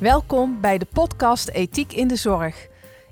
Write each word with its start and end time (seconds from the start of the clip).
Welkom 0.00 0.60
bij 0.60 0.78
de 0.78 0.86
podcast 0.92 1.48
Ethiek 1.48 1.92
in 1.92 2.08
de 2.08 2.16
Zorg. 2.16 2.68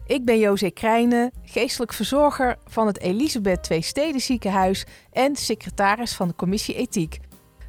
Ik 0.07 0.25
ben 0.25 0.39
José 0.39 0.71
Krijnen, 0.71 1.33
geestelijk 1.45 1.93
verzorger 1.93 2.59
van 2.67 2.87
het 2.87 3.01
Elisabeth 3.01 3.63
Twee 3.63 3.83
Steden 3.83 4.21
Ziekenhuis 4.21 4.87
en 5.13 5.37
secretaris 5.37 6.15
van 6.15 6.29
de 6.29 6.35
Commissie 6.35 6.75
Ethiek. 6.75 7.19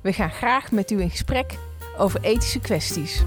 We 0.02 0.14
gaan 0.14 0.30
graag 0.30 0.72
met 0.72 0.92
u 0.92 1.02
in 1.02 1.10
gesprek 1.10 1.58
over 1.98 2.22
ethische 2.22 2.60
kwesties. 2.60 3.24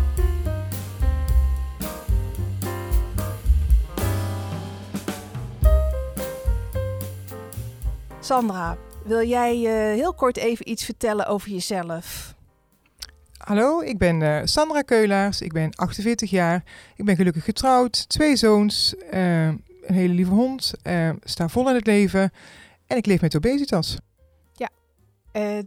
Sandra, 8.20 8.76
wil 9.04 9.26
jij 9.26 9.56
uh, 9.56 9.98
heel 9.98 10.14
kort 10.14 10.36
even 10.36 10.70
iets 10.70 10.84
vertellen 10.84 11.26
over 11.26 11.50
jezelf? 11.50 12.34
Hallo, 13.44 13.80
ik 13.80 13.98
ben 13.98 14.20
uh, 14.20 14.40
Sandra 14.44 14.82
Keulaars. 14.82 15.40
Ik 15.40 15.52
ben 15.52 15.74
48 15.74 16.30
jaar. 16.30 16.64
Ik 16.96 17.04
ben 17.04 17.16
gelukkig 17.16 17.44
getrouwd, 17.44 18.08
twee 18.08 18.36
zoons, 18.36 18.94
uh, 19.12 19.46
een 19.46 19.62
hele 19.94 20.14
lieve 20.14 20.32
hond, 20.32 20.72
sta 21.24 21.48
vol 21.48 21.68
in 21.68 21.74
het 21.74 21.86
leven 21.86 22.32
en 22.86 22.96
ik 22.96 23.06
leef 23.06 23.20
met 23.20 23.36
obesitas. 23.36 23.96
Ja, 24.52 24.68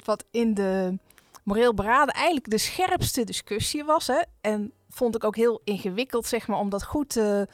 wat 0.03 0.25
in 0.31 0.53
de 0.53 0.97
moreel 1.43 1.73
beraden 1.73 2.13
eigenlijk 2.13 2.49
de 2.49 2.57
scherpste 2.57 3.23
discussie 3.23 3.83
was. 3.83 4.07
Hè? 4.07 4.21
En 4.41 4.71
vond 4.89 5.15
ik 5.15 5.23
ook 5.23 5.35
heel 5.35 5.61
ingewikkeld, 5.63 6.25
zeg 6.25 6.47
maar, 6.47 6.59
om 6.59 6.69
dat 6.69 6.83
goed 6.83 7.09
te, 7.09 7.47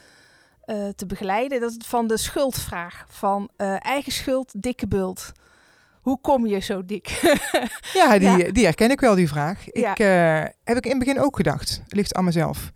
te 0.95 1.05
begeleiden. 1.08 1.59
Dat 1.59 1.72
is 1.72 1.88
van 1.88 2.08
de 2.08 2.17
schuldvraag. 2.17 3.05
Van 3.09 3.49
eigen 3.80 4.11
schuld, 4.11 4.61
dikke 4.61 4.88
bult. 4.88 5.31
Hoe 6.02 6.22
kom 6.22 6.48
je 6.48 6.60
zo 6.60 6.86
dik? 6.86 7.08
ja, 7.94 8.18
die, 8.20 8.52
die 8.52 8.64
herken 8.64 8.92
ik 8.92 9.00
wel, 9.00 9.16
die 9.16 9.28
vraag. 9.28 9.70
Ik, 9.70 10.00
uh, 10.00 10.44
heb 10.64 10.78
ik 10.78 10.86
in 10.86 10.89
het 10.89 11.00
begin 11.00 11.20
ook 11.20 11.36
gedacht. 11.36 11.81
Ligt 11.88 12.16
aan 12.16 12.23
mezelf. 12.23 12.72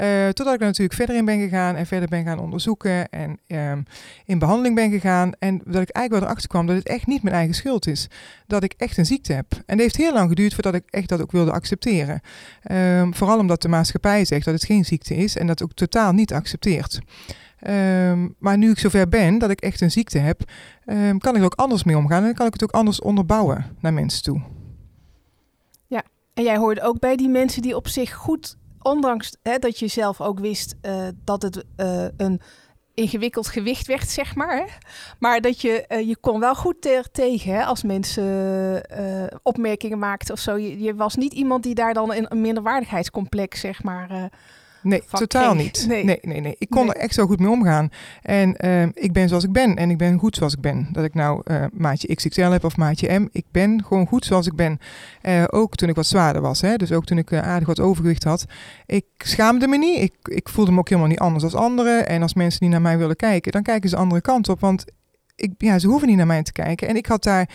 Uh, 0.00 0.24
totdat 0.24 0.54
ik 0.54 0.60
er 0.60 0.66
natuurlijk 0.66 0.94
verder 0.94 1.16
in 1.16 1.24
ben 1.24 1.40
gegaan 1.40 1.76
en 1.76 1.86
verder 1.86 2.08
ben 2.08 2.24
gaan 2.24 2.38
onderzoeken 2.38 3.08
en 3.08 3.38
um, 3.46 3.84
in 4.24 4.38
behandeling 4.38 4.74
ben 4.74 4.90
gegaan. 4.90 5.32
En 5.38 5.56
dat 5.64 5.82
ik 5.82 5.90
eigenlijk 5.90 6.10
wel 6.10 6.22
erachter 6.22 6.48
kwam 6.48 6.66
dat 6.66 6.76
het 6.76 6.88
echt 6.88 7.06
niet 7.06 7.22
mijn 7.22 7.34
eigen 7.34 7.54
schuld 7.54 7.86
is. 7.86 8.08
Dat 8.46 8.62
ik 8.62 8.74
echt 8.76 8.96
een 8.96 9.06
ziekte 9.06 9.32
heb. 9.32 9.46
En 9.52 9.62
het 9.66 9.80
heeft 9.80 9.96
heel 9.96 10.12
lang 10.12 10.28
geduurd 10.28 10.54
voordat 10.54 10.74
ik 10.74 10.82
echt 10.90 11.08
dat 11.08 11.20
ook 11.20 11.32
wilde 11.32 11.52
accepteren. 11.52 12.20
Um, 12.72 13.14
vooral 13.14 13.38
omdat 13.38 13.62
de 13.62 13.68
maatschappij 13.68 14.24
zegt 14.24 14.44
dat 14.44 14.54
het 14.54 14.64
geen 14.64 14.84
ziekte 14.84 15.14
is 15.16 15.36
en 15.36 15.46
dat 15.46 15.62
ook 15.62 15.72
totaal 15.72 16.12
niet 16.12 16.32
accepteert. 16.32 17.00
Um, 17.66 18.34
maar 18.38 18.58
nu 18.58 18.70
ik 18.70 18.78
zover 18.78 19.08
ben 19.08 19.38
dat 19.38 19.50
ik 19.50 19.60
echt 19.60 19.80
een 19.80 19.90
ziekte 19.90 20.18
heb, 20.18 20.50
um, 20.86 21.18
kan 21.18 21.34
ik 21.34 21.40
er 21.40 21.44
ook 21.44 21.54
anders 21.54 21.84
mee 21.84 21.96
omgaan 21.96 22.24
en 22.24 22.34
kan 22.34 22.46
ik 22.46 22.52
het 22.52 22.62
ook 22.62 22.70
anders 22.70 23.00
onderbouwen 23.00 23.76
naar 23.80 23.92
mensen 23.92 24.22
toe. 24.22 24.40
Ja, 25.86 26.02
en 26.34 26.42
jij 26.42 26.56
hoorde 26.56 26.82
ook 26.82 26.98
bij 26.98 27.16
die 27.16 27.28
mensen 27.28 27.62
die 27.62 27.76
op 27.76 27.88
zich 27.88 28.14
goed, 28.14 28.56
ondanks 28.82 29.36
hè, 29.42 29.58
dat 29.58 29.78
je 29.78 29.86
zelf 29.88 30.20
ook 30.20 30.38
wist 30.38 30.74
uh, 30.82 31.08
dat 31.24 31.42
het 31.42 31.64
uh, 31.76 32.04
een 32.16 32.40
ingewikkeld 32.94 33.46
gewicht 33.46 33.86
werd, 33.86 34.08
zeg 34.08 34.34
maar. 34.34 34.56
Hè? 34.56 34.64
Maar 35.18 35.40
dat 35.40 35.60
je, 35.60 35.84
uh, 35.88 36.08
je 36.08 36.16
kon 36.16 36.40
wel 36.40 36.54
goed 36.54 36.88
tegen 37.12 37.52
hè, 37.54 37.64
als 37.64 37.82
mensen 37.82 38.82
opmerkingen 39.42 39.98
maakten 39.98 40.34
of 40.34 40.40
zo. 40.40 40.56
Je, 40.56 40.80
je, 40.80 40.94
was 40.94 41.14
niet 41.14 41.32
iemand 41.32 41.62
die 41.62 41.74
daar 41.74 41.94
dan 41.94 42.12
een, 42.12 42.26
een 42.28 42.40
minderwaardigheidscomplex, 42.40 43.60
zeg 43.60 43.82
maar, 43.82 44.30
Nee, 44.88 45.02
totaal 45.10 45.54
niet. 45.54 45.84
Nee. 45.88 46.04
nee. 46.04 46.18
Nee, 46.22 46.40
nee, 46.40 46.56
Ik 46.58 46.70
kon 46.70 46.88
er 46.88 46.96
echt 46.96 47.14
zo 47.14 47.26
goed 47.26 47.40
mee 47.40 47.50
omgaan. 47.50 47.90
En 48.22 48.56
uh, 48.64 48.82
ik 48.82 49.12
ben 49.12 49.28
zoals 49.28 49.44
ik 49.44 49.52
ben. 49.52 49.76
En 49.76 49.90
ik 49.90 49.98
ben 49.98 50.18
goed 50.18 50.36
zoals 50.36 50.52
ik 50.52 50.60
ben. 50.60 50.88
Dat 50.92 51.04
ik 51.04 51.14
nou 51.14 51.42
uh, 51.44 51.64
maatje 51.72 52.14
XXL 52.14 52.50
heb 52.50 52.64
of 52.64 52.76
maatje 52.76 53.18
M. 53.18 53.28
Ik 53.32 53.44
ben 53.50 53.84
gewoon 53.84 54.06
goed 54.06 54.24
zoals 54.24 54.46
ik 54.46 54.54
ben. 54.54 54.78
Uh, 55.22 55.44
ook 55.50 55.74
toen 55.74 55.88
ik 55.88 55.94
wat 55.94 56.06
zwaarder 56.06 56.42
was. 56.42 56.60
Hè? 56.60 56.76
Dus 56.76 56.92
ook 56.92 57.04
toen 57.04 57.18
ik 57.18 57.32
aardig 57.32 57.68
wat 57.68 57.80
overgewicht 57.80 58.24
had. 58.24 58.44
Ik 58.86 59.06
schaamde 59.18 59.66
me 59.66 59.78
niet. 59.78 59.98
Ik, 60.00 60.14
ik 60.22 60.48
voelde 60.48 60.72
me 60.72 60.78
ook 60.78 60.88
helemaal 60.88 61.10
niet 61.10 61.18
anders 61.18 61.44
als 61.44 61.54
anderen. 61.54 62.08
En 62.08 62.22
als 62.22 62.34
mensen 62.34 62.58
niet 62.62 62.72
naar 62.72 62.82
mij 62.82 62.98
willen 62.98 63.16
kijken, 63.16 63.52
dan 63.52 63.62
kijken 63.62 63.88
ze 63.88 63.94
de 63.94 64.00
andere 64.00 64.20
kant 64.20 64.48
op. 64.48 64.60
Want 64.60 64.84
ik, 65.36 65.52
ja, 65.58 65.78
ze 65.78 65.86
hoeven 65.86 66.08
niet 66.08 66.16
naar 66.16 66.26
mij 66.26 66.42
te 66.42 66.52
kijken. 66.52 66.88
En 66.88 66.96
ik 66.96 67.06
had 67.06 67.22
daar 67.22 67.48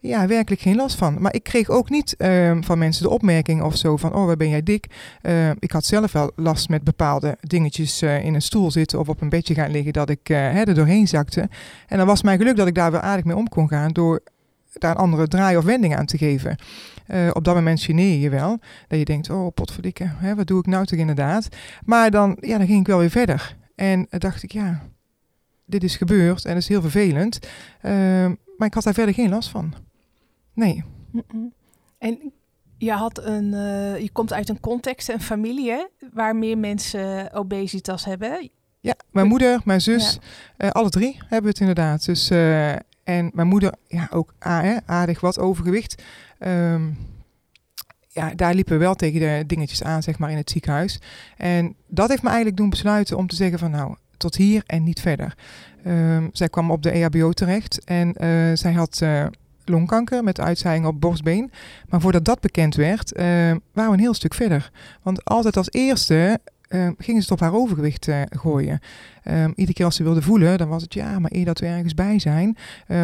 ja, 0.00 0.26
werkelijk 0.26 0.62
geen 0.62 0.76
last 0.76 0.96
van. 0.96 1.20
Maar 1.20 1.34
ik 1.34 1.42
kreeg 1.42 1.68
ook 1.68 1.90
niet 1.90 2.14
uh, 2.18 2.56
van 2.60 2.78
mensen 2.78 3.02
de 3.02 3.10
opmerking 3.10 3.62
of 3.62 3.76
zo 3.76 3.96
van, 3.96 4.14
oh, 4.14 4.26
waar 4.26 4.36
ben 4.36 4.48
jij 4.48 4.62
dik? 4.62 4.86
Uh, 5.22 5.50
ik 5.58 5.72
had 5.72 5.84
zelf 5.84 6.12
wel 6.12 6.30
last 6.36 6.68
met 6.68 6.84
bepaalde 6.84 7.36
dingetjes 7.40 8.02
uh, 8.02 8.24
in 8.24 8.34
een 8.34 8.42
stoel 8.42 8.70
zitten 8.70 8.98
of 8.98 9.08
op 9.08 9.20
een 9.20 9.28
bedje 9.28 9.54
gaan 9.54 9.70
liggen, 9.70 9.92
dat 9.92 10.10
ik 10.10 10.28
er 10.28 10.74
doorheen 10.74 11.08
zakte. 11.08 11.48
En 11.86 11.98
dan 11.98 12.06
was 12.06 12.22
mijn 12.22 12.38
geluk 12.38 12.56
dat 12.56 12.66
ik 12.66 12.74
daar 12.74 12.90
wel 12.90 13.00
aardig 13.00 13.24
mee 13.24 13.36
om 13.36 13.48
kon 13.48 13.68
gaan 13.68 13.92
door 13.92 14.22
daar 14.72 14.90
een 14.90 14.96
andere 14.96 15.28
draai 15.28 15.56
of 15.56 15.64
wending 15.64 15.96
aan 15.96 16.06
te 16.06 16.18
geven. 16.18 16.56
op 17.32 17.44
dat 17.44 17.54
moment 17.54 17.82
geneer 17.82 18.18
je 18.18 18.30
wel. 18.30 18.58
Dat 18.88 18.98
je 18.98 19.04
denkt, 19.04 19.30
oh, 19.30 19.54
potverdikke, 19.54 20.12
hè, 20.16 20.34
wat 20.34 20.46
doe 20.46 20.58
ik 20.58 20.66
nou 20.66 20.84
toch 20.84 20.98
inderdaad? 20.98 21.48
Maar 21.84 22.10
dan, 22.10 22.36
ja, 22.40 22.58
dan 22.58 22.66
ging 22.66 22.80
ik 22.80 22.86
wel 22.86 22.98
weer 22.98 23.10
verder. 23.10 23.56
En 23.74 24.06
dacht 24.10 24.42
ik, 24.42 24.52
ja, 24.52 24.82
dit 25.64 25.84
is 25.84 25.96
gebeurd 25.96 26.44
en 26.44 26.52
dat 26.52 26.62
is 26.62 26.68
heel 26.68 26.80
vervelend. 26.80 27.38
Ehm, 27.80 28.34
maar 28.56 28.68
ik 28.68 28.74
had 28.74 28.82
daar 28.82 28.94
verder 28.94 29.14
geen 29.14 29.30
last 29.30 29.48
van. 29.48 29.85
Nee. 30.56 30.84
En 31.98 32.32
je, 32.78 32.92
had 32.92 33.24
een, 33.24 33.52
uh, 33.52 33.98
je 33.98 34.10
komt 34.12 34.32
uit 34.32 34.48
een 34.48 34.60
context, 34.60 35.08
een 35.08 35.20
familie, 35.20 35.70
hè, 35.70 35.86
waar 36.12 36.36
meer 36.36 36.58
mensen 36.58 37.32
obesitas 37.32 38.04
hebben. 38.04 38.50
Ja, 38.80 38.94
mijn 39.10 39.26
moeder, 39.26 39.60
mijn 39.64 39.80
zus, 39.80 40.18
ja. 40.56 40.66
uh, 40.66 40.70
alle 40.70 40.90
drie 40.90 41.18
hebben 41.26 41.50
het 41.50 41.60
inderdaad. 41.60 42.04
Dus, 42.04 42.30
uh, 42.30 42.72
en 43.04 43.30
mijn 43.32 43.46
moeder, 43.46 43.74
ja, 43.86 44.08
ook 44.12 44.34
aardig 44.86 45.20
wat 45.20 45.38
overgewicht. 45.38 46.02
Um, 46.38 46.98
ja, 48.08 48.34
daar 48.34 48.54
liepen 48.54 48.72
we 48.72 48.78
wel 48.78 48.94
tegen 48.94 49.20
de 49.20 49.44
dingetjes 49.46 49.82
aan, 49.82 50.02
zeg 50.02 50.18
maar, 50.18 50.30
in 50.30 50.36
het 50.36 50.50
ziekenhuis. 50.50 51.00
En 51.36 51.74
dat 51.86 52.08
heeft 52.08 52.22
me 52.22 52.28
eigenlijk 52.28 52.56
doen 52.56 52.70
besluiten 52.70 53.16
om 53.16 53.26
te 53.26 53.36
zeggen 53.36 53.58
van, 53.58 53.70
nou, 53.70 53.96
tot 54.16 54.36
hier 54.36 54.62
en 54.66 54.82
niet 54.82 55.00
verder. 55.00 55.36
Um, 55.86 56.30
zij 56.32 56.48
kwam 56.48 56.70
op 56.70 56.82
de 56.82 56.90
EHBO 56.90 57.32
terecht 57.32 57.84
en 57.84 58.14
zij 58.58 58.72
had 58.72 59.02
longkanker 59.68 60.24
met 60.24 60.40
uitzaaiing 60.40 60.86
op 60.86 61.00
borstbeen. 61.00 61.50
Maar 61.88 62.00
voordat 62.00 62.24
dat 62.24 62.40
bekend 62.40 62.74
werd, 62.74 63.18
uh, 63.18 63.24
waren 63.24 63.60
we 63.72 63.92
een 63.92 63.98
heel 63.98 64.14
stuk 64.14 64.34
verder. 64.34 64.70
Want 65.02 65.24
altijd 65.24 65.56
als 65.56 65.70
eerste 65.70 66.40
uh, 66.68 66.88
gingen 66.98 67.22
ze 67.22 67.28
het 67.28 67.30
op 67.30 67.40
haar 67.40 67.54
overgewicht 67.54 68.06
uh, 68.06 68.20
gooien. 68.28 68.80
Um, 69.24 69.52
iedere 69.54 69.72
keer 69.72 69.84
als 69.84 69.96
ze 69.96 70.02
wilde 70.02 70.22
voelen, 70.22 70.58
dan 70.58 70.68
was 70.68 70.82
het 70.82 70.94
ja, 70.94 71.18
maar 71.18 71.30
eer 71.34 71.44
dat 71.44 71.60
we 71.60 71.66
ergens 71.66 71.94
bij 71.94 72.18
zijn 72.18 72.56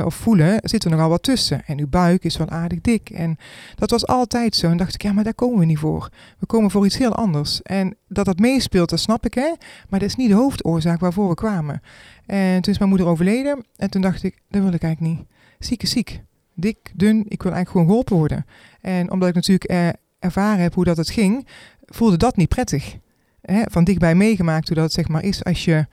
of 0.05 0.15
voelen, 0.15 0.59
zit 0.63 0.85
er 0.85 0.91
nogal 0.91 1.09
wat 1.09 1.23
tussen. 1.23 1.65
En 1.67 1.79
uw 1.79 1.89
buik 1.89 2.25
is 2.25 2.37
wel 2.37 2.49
aardig 2.49 2.81
dik. 2.81 3.11
En 3.11 3.37
dat 3.75 3.91
was 3.91 4.07
altijd 4.07 4.57
zo. 4.57 4.71
En 4.71 4.77
dacht 4.77 4.95
ik, 4.95 5.03
ja, 5.03 5.13
maar 5.13 5.25
daar 5.25 5.35
komen 5.35 5.59
we 5.59 5.65
niet 5.65 5.79
voor. 5.79 6.09
We 6.39 6.47
komen 6.47 6.71
voor 6.71 6.87
iets 6.87 6.99
heel 6.99 7.15
anders. 7.15 7.63
En 7.63 7.97
dat 8.09 8.25
dat 8.25 8.39
meespeelt, 8.39 8.91
dat 8.91 9.01
snap 9.01 9.27
ik, 9.27 9.35
hè. 9.35 9.53
Maar 9.89 10.01
dat 10.01 10.09
is 10.09 10.17
niet 10.17 10.29
de 10.29 10.35
hoofdoorzaak 10.35 11.01
waarvoor 11.01 11.29
we 11.29 11.35
kwamen. 11.35 11.83
En 12.27 12.63
toen 12.63 12.73
is 12.73 12.79
mijn 12.79 12.91
moeder 12.91 13.09
overleden. 13.09 13.65
En 13.77 13.91
toen 13.91 14.03
dacht 14.03 14.23
ik, 14.23 14.41
dat 14.49 14.63
wil 14.63 14.73
ik 14.73 14.83
eigenlijk 14.83 15.17
niet. 15.17 15.27
Ziek 15.59 15.83
is 15.83 15.91
ziek 15.91 16.23
dik, 16.63 16.93
dun. 16.95 17.25
Ik 17.29 17.43
wil 17.43 17.53
eigenlijk 17.53 17.71
gewoon 17.71 17.87
geholpen 17.87 18.17
worden. 18.17 18.47
En 18.81 19.11
omdat 19.11 19.29
ik 19.29 19.35
natuurlijk 19.35 19.71
eh, 19.71 19.89
ervaren 20.19 20.63
heb 20.63 20.75
hoe 20.75 20.85
dat 20.85 20.97
het 20.97 21.11
ging, 21.11 21.47
voelde 21.85 22.17
dat 22.17 22.37
niet 22.37 22.49
prettig. 22.49 22.97
Hè? 23.41 23.63
Van 23.71 23.85
dichtbij 23.85 24.15
meegemaakt 24.15 24.67
hoe 24.67 24.77
dat 24.77 24.85
het 24.85 24.95
zeg 24.95 25.09
maar 25.09 25.25
is 25.25 25.45
als 25.45 25.65
je 25.65 25.87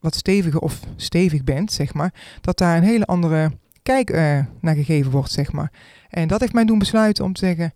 wat 0.00 0.14
steviger 0.14 0.60
of 0.60 0.80
stevig 0.96 1.44
bent, 1.44 1.72
zeg 1.72 1.94
maar. 1.94 2.14
Dat 2.40 2.58
daar 2.58 2.76
een 2.76 2.82
hele 2.82 3.04
andere 3.04 3.52
kijk 3.82 4.10
uh, 4.10 4.38
naar 4.60 4.74
gegeven 4.74 5.10
wordt, 5.10 5.32
zeg 5.32 5.52
maar. 5.52 5.72
En 6.08 6.28
dat 6.28 6.40
heeft 6.40 6.52
mij 6.52 6.64
doen 6.64 6.78
besluiten 6.78 7.24
om 7.24 7.32
te 7.32 7.46
zeggen, 7.46 7.72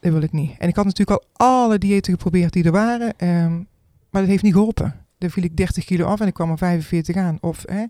dat 0.00 0.12
wil 0.12 0.22
ik 0.22 0.32
niet. 0.32 0.58
En 0.58 0.68
ik 0.68 0.76
had 0.76 0.84
natuurlijk 0.84 1.20
al 1.20 1.46
alle 1.46 1.78
diëten 1.78 2.12
geprobeerd 2.12 2.52
die 2.52 2.64
er 2.64 2.72
waren, 2.72 3.14
um, 3.28 3.68
maar 4.10 4.20
dat 4.20 4.30
heeft 4.30 4.42
niet 4.42 4.52
geholpen. 4.52 5.06
Dan 5.18 5.30
viel 5.30 5.42
ik 5.44 5.56
30 5.56 5.84
kilo 5.84 6.06
af 6.06 6.20
en 6.20 6.26
ik 6.26 6.34
kwam 6.34 6.50
er 6.50 6.58
45 6.58 7.16
aan. 7.16 7.38
Of, 7.40 7.62
hè. 7.66 7.84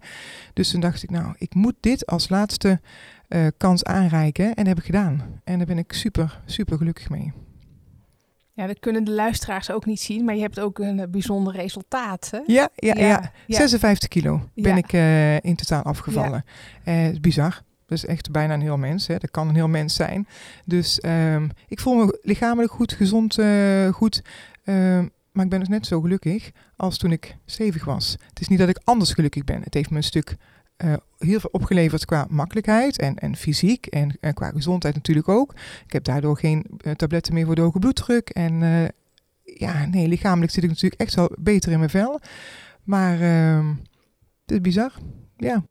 Dus 0.52 0.70
toen 0.70 0.80
dacht 0.80 1.02
ik, 1.02 1.10
nou, 1.10 1.34
ik 1.38 1.54
moet 1.54 1.74
dit 1.80 2.06
als 2.06 2.28
laatste 2.28 2.80
uh, 3.34 3.46
kans 3.56 3.84
aanreiken. 3.84 4.44
En 4.44 4.54
dat 4.54 4.66
heb 4.66 4.78
ik 4.78 4.84
gedaan. 4.84 5.40
En 5.44 5.56
daar 5.56 5.66
ben 5.66 5.78
ik 5.78 5.92
super, 5.92 6.40
super 6.46 6.76
gelukkig 6.76 7.10
mee. 7.10 7.32
Ja, 8.54 8.66
dat 8.66 8.78
kunnen 8.78 9.04
de 9.04 9.10
luisteraars 9.10 9.70
ook 9.70 9.86
niet 9.86 10.00
zien, 10.00 10.24
maar 10.24 10.34
je 10.34 10.40
hebt 10.40 10.60
ook 10.60 10.78
een 10.78 11.10
bijzonder 11.10 11.54
resultaat. 11.54 12.28
Hè? 12.30 12.38
Ja, 12.46 12.68
ja, 12.74 12.94
ja, 12.94 13.32
ja. 13.46 13.56
56 13.56 14.08
kilo 14.08 14.48
ben 14.54 14.76
ik 14.76 14.92
uh, 14.92 15.34
in 15.34 15.56
totaal 15.56 15.82
afgevallen. 15.82 16.44
Uh, 16.84 17.08
is 17.08 17.20
bizar. 17.20 17.62
Dat 17.86 17.98
is 17.98 18.06
echt 18.06 18.30
bijna 18.30 18.54
een 18.54 18.60
heel 18.60 18.76
mens. 18.76 19.06
Hè. 19.06 19.18
Dat 19.18 19.30
kan 19.30 19.48
een 19.48 19.54
heel 19.54 19.68
mens 19.68 19.94
zijn. 19.94 20.26
Dus 20.64 21.02
um, 21.04 21.50
ik 21.68 21.80
voel 21.80 21.94
me 21.94 22.18
lichamelijk 22.22 22.72
goed, 22.72 22.92
gezond, 22.92 23.38
goed. 23.92 24.22
Um, 24.64 25.10
maar 25.32 25.44
ik 25.44 25.50
ben 25.50 25.58
dus 25.58 25.68
net 25.68 25.86
zo 25.86 26.00
gelukkig 26.00 26.50
als 26.76 26.98
toen 26.98 27.12
ik 27.12 27.36
stevig 27.44 27.84
was. 27.84 28.16
Het 28.28 28.40
is 28.40 28.48
niet 28.48 28.58
dat 28.58 28.68
ik 28.68 28.80
anders 28.84 29.12
gelukkig 29.12 29.44
ben. 29.44 29.62
Het 29.62 29.74
heeft 29.74 29.90
me 29.90 29.96
een 29.96 30.02
stuk 30.02 30.36
uh, 30.84 30.94
heel 31.18 31.40
veel 31.40 31.50
opgeleverd 31.52 32.04
qua 32.04 32.26
makkelijkheid 32.30 32.98
en, 32.98 33.16
en 33.16 33.36
fysiek 33.36 33.86
en, 33.86 34.18
qua 34.34 34.50
gezondheid 34.50 34.94
natuurlijk 34.94 35.28
ook. 35.28 35.54
Ik 35.86 35.92
heb 35.92 36.04
daardoor 36.04 36.38
geen 36.38 36.66
uh, 36.86 36.92
tabletten 36.92 37.34
meer 37.34 37.46
voor 37.46 37.54
de 37.54 37.60
hoge 37.60 37.78
bloeddruk. 37.78 38.28
En 38.28 38.60
uh, 38.60 38.84
ja, 39.42 39.86
nee, 39.86 40.08
lichamelijk 40.08 40.52
zit 40.52 40.62
ik 40.62 40.68
natuurlijk 40.68 41.00
echt 41.00 41.14
wel 41.14 41.30
beter 41.38 41.72
in 41.72 41.78
mijn 41.78 41.90
vel. 41.90 42.20
Maar 42.82 43.18
het 43.18 44.50
is 44.50 44.60
bizar, 44.60 44.92
ja. 45.36 45.64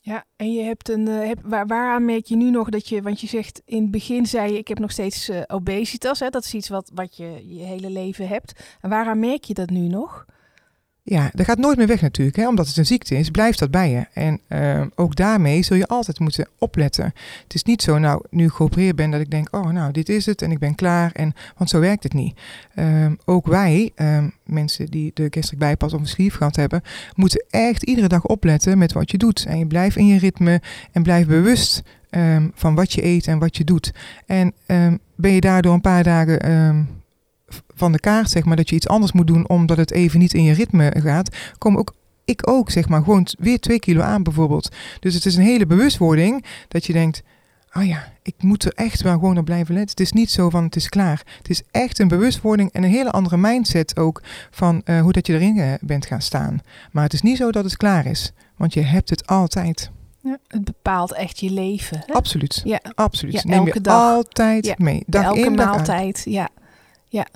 Ja, 0.00 0.24
en 0.36 0.52
je 0.52 0.62
hebt 0.62 0.88
een. 0.88 1.06
Heb, 1.06 1.38
waar, 1.42 1.66
waaraan 1.66 2.04
merk 2.04 2.26
je 2.26 2.36
nu 2.36 2.50
nog 2.50 2.68
dat 2.68 2.88
je. 2.88 3.02
Want 3.02 3.20
je 3.20 3.26
zegt 3.26 3.62
in 3.64 3.82
het 3.82 3.90
begin 3.90 4.26
zei 4.26 4.52
je: 4.52 4.58
Ik 4.58 4.68
heb 4.68 4.78
nog 4.78 4.90
steeds 4.90 5.30
obesitas. 5.46 6.20
Hè? 6.20 6.28
Dat 6.28 6.44
is 6.44 6.54
iets 6.54 6.68
wat, 6.68 6.90
wat 6.94 7.16
je 7.16 7.54
je 7.54 7.62
hele 7.62 7.90
leven 7.90 8.28
hebt. 8.28 8.76
En 8.80 8.90
waaraan 8.90 9.18
merk 9.18 9.44
je 9.44 9.54
dat 9.54 9.70
nu 9.70 9.88
nog? 9.88 10.26
Ja, 11.04 11.30
dat 11.32 11.46
gaat 11.46 11.58
nooit 11.58 11.76
meer 11.76 11.86
weg 11.86 12.00
natuurlijk. 12.00 12.36
Hè? 12.36 12.48
Omdat 12.48 12.66
het 12.66 12.76
een 12.76 12.86
ziekte 12.86 13.16
is, 13.16 13.30
blijft 13.30 13.58
dat 13.58 13.70
bij 13.70 13.90
je. 13.90 14.06
En 14.12 14.40
uh, 14.48 14.86
ook 14.94 15.16
daarmee 15.16 15.62
zul 15.62 15.76
je 15.76 15.86
altijd 15.86 16.18
moeten 16.18 16.48
opletten. 16.58 17.12
Het 17.42 17.54
is 17.54 17.62
niet 17.62 17.82
zo, 17.82 17.98
nou, 17.98 18.24
nu 18.30 18.44
ik 18.44 18.50
geopereerd 18.50 18.96
ben, 18.96 19.10
dat 19.10 19.20
ik 19.20 19.30
denk, 19.30 19.48
oh, 19.56 19.70
nou, 19.70 19.92
dit 19.92 20.08
is 20.08 20.26
het 20.26 20.42
en 20.42 20.50
ik 20.50 20.58
ben 20.58 20.74
klaar. 20.74 21.12
En, 21.12 21.34
want 21.56 21.70
zo 21.70 21.80
werkt 21.80 22.02
het 22.02 22.12
niet. 22.12 22.40
Um, 22.76 23.18
ook 23.24 23.46
wij, 23.46 23.90
um, 23.96 24.32
mensen 24.44 24.86
die 24.86 25.10
de 25.14 25.26
gastric 25.30 25.58
bypass 25.58 25.94
of 25.94 26.00
een 26.00 26.06
sleeve 26.06 26.48
hebben, 26.50 26.82
moeten 27.14 27.44
echt 27.50 27.82
iedere 27.82 28.08
dag 28.08 28.26
opletten 28.26 28.78
met 28.78 28.92
wat 28.92 29.10
je 29.10 29.18
doet. 29.18 29.46
En 29.46 29.58
je 29.58 29.66
blijft 29.66 29.96
in 29.96 30.06
je 30.06 30.18
ritme 30.18 30.60
en 30.92 31.02
blijf 31.02 31.26
bewust 31.26 31.82
um, 32.10 32.52
van 32.54 32.74
wat 32.74 32.92
je 32.92 33.04
eet 33.04 33.26
en 33.26 33.38
wat 33.38 33.56
je 33.56 33.64
doet. 33.64 33.92
En 34.26 34.54
ben 35.16 35.32
je 35.32 35.40
daardoor 35.40 35.74
een 35.74 35.80
paar 35.80 36.02
dagen 36.02 37.01
van 37.74 37.92
de 37.92 38.00
kaart, 38.00 38.30
zeg 38.30 38.44
maar, 38.44 38.56
dat 38.56 38.68
je 38.68 38.76
iets 38.76 38.88
anders 38.88 39.12
moet 39.12 39.26
doen 39.26 39.48
omdat 39.48 39.76
het 39.76 39.90
even 39.90 40.18
niet 40.18 40.34
in 40.34 40.42
je 40.44 40.52
ritme 40.52 40.94
gaat, 40.98 41.36
kom 41.58 41.76
ook 41.76 41.94
ik 42.24 42.48
ook, 42.48 42.70
zeg 42.70 42.88
maar, 42.88 43.02
gewoon 43.02 43.26
weer 43.38 43.60
twee 43.60 43.78
kilo 43.78 44.00
aan 44.00 44.22
bijvoorbeeld. 44.22 44.68
Dus 45.00 45.14
het 45.14 45.24
is 45.24 45.36
een 45.36 45.42
hele 45.42 45.66
bewustwording 45.66 46.44
dat 46.68 46.86
je 46.86 46.92
denkt, 46.92 47.22
oh 47.72 47.86
ja, 47.86 48.12
ik 48.22 48.34
moet 48.38 48.64
er 48.64 48.72
echt 48.74 49.02
wel 49.02 49.12
gewoon 49.12 49.38
op 49.38 49.44
blijven 49.44 49.74
letten. 49.74 49.90
Het 49.90 50.00
is 50.00 50.12
niet 50.12 50.30
zo 50.30 50.50
van 50.50 50.64
het 50.64 50.76
is 50.76 50.88
klaar. 50.88 51.22
Het 51.38 51.50
is 51.50 51.62
echt 51.70 51.98
een 51.98 52.08
bewustwording 52.08 52.72
en 52.72 52.82
een 52.82 52.90
hele 52.90 53.10
andere 53.10 53.36
mindset 53.36 53.96
ook 53.96 54.22
van 54.50 54.82
uh, 54.84 55.00
hoe 55.00 55.12
dat 55.12 55.26
je 55.26 55.32
erin 55.32 55.56
uh, 55.56 55.72
bent 55.80 56.06
gaan 56.06 56.22
staan. 56.22 56.58
Maar 56.92 57.04
het 57.04 57.12
is 57.12 57.22
niet 57.22 57.36
zo 57.36 57.50
dat 57.50 57.64
het 57.64 57.76
klaar 57.76 58.06
is, 58.06 58.32
want 58.56 58.74
je 58.74 58.82
hebt 58.82 59.10
het 59.10 59.26
altijd. 59.26 59.90
Ja, 60.20 60.38
het 60.48 60.64
bepaalt 60.64 61.12
echt 61.12 61.40
je 61.40 61.50
leven. 61.50 62.02
Hè? 62.06 62.12
Absoluut. 62.12 62.60
Ja. 62.64 62.80
Absoluut. 62.94 63.34
Ja, 63.34 63.40
Neem 63.44 63.58
elke 63.58 63.72
je 63.74 63.80
dag. 63.80 64.02
altijd 64.02 64.78
mee. 64.78 65.02
Dag 65.06 65.24
elke 65.24 65.40
in, 65.40 65.56
dag 65.56 65.66
uit. 65.66 65.76
maaltijd. 65.76 66.22
Ja. 66.24 66.48
Ja. 67.08 67.26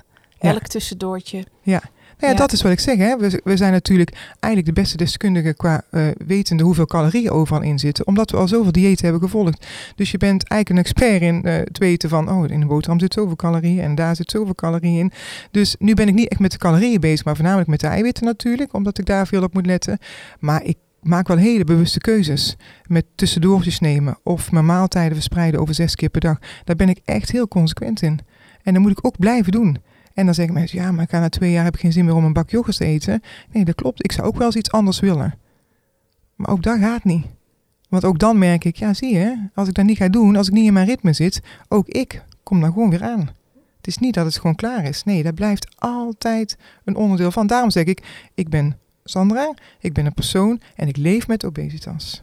Elk 0.48 0.66
tussendoortje. 0.66 1.36
Nou 1.36 1.48
ja, 1.62 1.80
Ja. 2.18 2.34
dat 2.34 2.52
is 2.52 2.62
wat 2.62 2.72
ik 2.72 2.80
zeg. 2.80 2.96
Hè. 2.96 3.16
We, 3.16 3.40
we 3.44 3.56
zijn 3.56 3.72
natuurlijk 3.72 4.34
eigenlijk 4.40 4.74
de 4.74 4.80
beste 4.80 4.96
deskundigen 4.96 5.56
qua 5.56 5.82
eh, 5.90 6.06
wetende 6.26 6.62
hoeveel 6.62 6.86
calorieën 6.86 7.30
overal 7.30 7.62
in 7.62 7.78
zitten. 7.78 8.06
Omdat 8.06 8.30
we 8.30 8.36
al 8.36 8.48
zoveel 8.48 8.72
diëten 8.72 9.04
hebben 9.04 9.22
gevolgd. 9.22 9.66
Dus 9.96 10.10
je 10.10 10.18
bent 10.18 10.48
eigenlijk 10.48 10.70
een 10.70 10.86
expert 10.86 11.22
in 11.22 11.42
eh, 11.42 11.54
het 11.54 11.78
weten 11.78 12.08
van, 12.08 12.30
oh, 12.30 12.44
in 12.50 12.60
een 12.60 12.68
boterham 12.68 13.00
zit 13.00 13.12
zoveel 13.14 13.36
calorieën 13.36 13.80
en 13.82 13.94
daar 13.94 14.16
zit 14.16 14.30
zoveel 14.30 14.54
calorieën 14.54 14.98
in. 14.98 15.12
Dus 15.50 15.76
nu 15.78 15.94
ben 15.94 16.08
ik 16.08 16.14
niet 16.14 16.28
echt 16.28 16.40
met 16.40 16.52
de 16.52 16.58
calorieën 16.58 17.00
bezig, 17.00 17.24
maar 17.24 17.34
voornamelijk 17.34 17.68
met 17.68 17.80
de 17.80 17.86
eiwitten 17.86 18.24
natuurlijk. 18.24 18.72
Omdat 18.74 18.98
ik 18.98 19.06
daar 19.06 19.26
veel 19.26 19.42
op 19.42 19.54
moet 19.54 19.66
letten. 19.66 19.98
Maar 20.38 20.64
ik 20.64 20.76
maak 21.02 21.28
wel 21.28 21.36
hele 21.36 21.64
bewuste 21.64 21.98
keuzes. 21.98 22.56
Met 22.86 23.04
tussendoortjes 23.14 23.80
nemen 23.80 24.18
of 24.22 24.52
mijn 24.52 24.66
maaltijden 24.66 25.14
verspreiden 25.14 25.60
over 25.60 25.74
zes 25.74 25.94
keer 25.94 26.08
per 26.08 26.20
dag. 26.20 26.38
Daar 26.64 26.76
ben 26.76 26.88
ik 26.88 27.00
echt 27.04 27.30
heel 27.30 27.48
consequent 27.48 28.02
in. 28.02 28.18
En 28.62 28.72
dat 28.72 28.82
moet 28.82 28.90
ik 28.90 29.06
ook 29.06 29.18
blijven 29.18 29.52
doen. 29.52 29.78
En 30.16 30.24
dan 30.24 30.34
zeggen 30.34 30.54
mensen, 30.54 30.78
ja, 30.78 30.92
maar 30.92 31.04
ik 31.04 31.10
ga 31.10 31.20
na 31.20 31.28
twee 31.28 31.50
jaar 31.50 31.64
heb 31.64 31.74
ik 31.74 31.80
geen 31.80 31.92
zin 31.92 32.04
meer 32.04 32.14
om 32.14 32.24
een 32.24 32.32
bak 32.32 32.50
yoghurt 32.50 32.76
te 32.76 32.84
eten. 32.84 33.22
Nee, 33.52 33.64
dat 33.64 33.74
klopt. 33.74 34.04
Ik 34.04 34.12
zou 34.12 34.26
ook 34.26 34.36
wel 34.36 34.46
eens 34.46 34.56
iets 34.56 34.70
anders 34.70 35.00
willen. 35.00 35.34
Maar 36.34 36.50
ook 36.50 36.62
dat 36.62 36.78
gaat 36.78 37.04
niet. 37.04 37.26
Want 37.88 38.04
ook 38.04 38.18
dan 38.18 38.38
merk 38.38 38.64
ik, 38.64 38.76
ja, 38.76 38.94
zie 38.94 39.14
je, 39.14 39.48
als 39.54 39.68
ik 39.68 39.74
dat 39.74 39.84
niet 39.84 39.96
ga 39.96 40.08
doen, 40.08 40.36
als 40.36 40.46
ik 40.46 40.52
niet 40.52 40.66
in 40.66 40.72
mijn 40.72 40.86
ritme 40.86 41.12
zit, 41.12 41.42
ook 41.68 41.88
ik 41.88 42.24
kom 42.42 42.60
dan 42.60 42.72
gewoon 42.72 42.90
weer 42.90 43.02
aan. 43.02 43.30
Het 43.76 43.86
is 43.86 43.98
niet 43.98 44.14
dat 44.14 44.24
het 44.24 44.36
gewoon 44.36 44.54
klaar 44.54 44.84
is. 44.84 45.04
Nee, 45.04 45.22
dat 45.22 45.34
blijft 45.34 45.74
altijd 45.78 46.58
een 46.84 46.96
onderdeel 46.96 47.30
van. 47.30 47.46
Daarom 47.46 47.70
zeg 47.70 47.84
ik, 47.84 48.28
ik 48.34 48.48
ben 48.48 48.78
Sandra, 49.04 49.54
ik 49.80 49.92
ben 49.92 50.06
een 50.06 50.14
persoon 50.14 50.60
en 50.76 50.88
ik 50.88 50.96
leef 50.96 51.28
met 51.28 51.44
obesitas. 51.44 52.22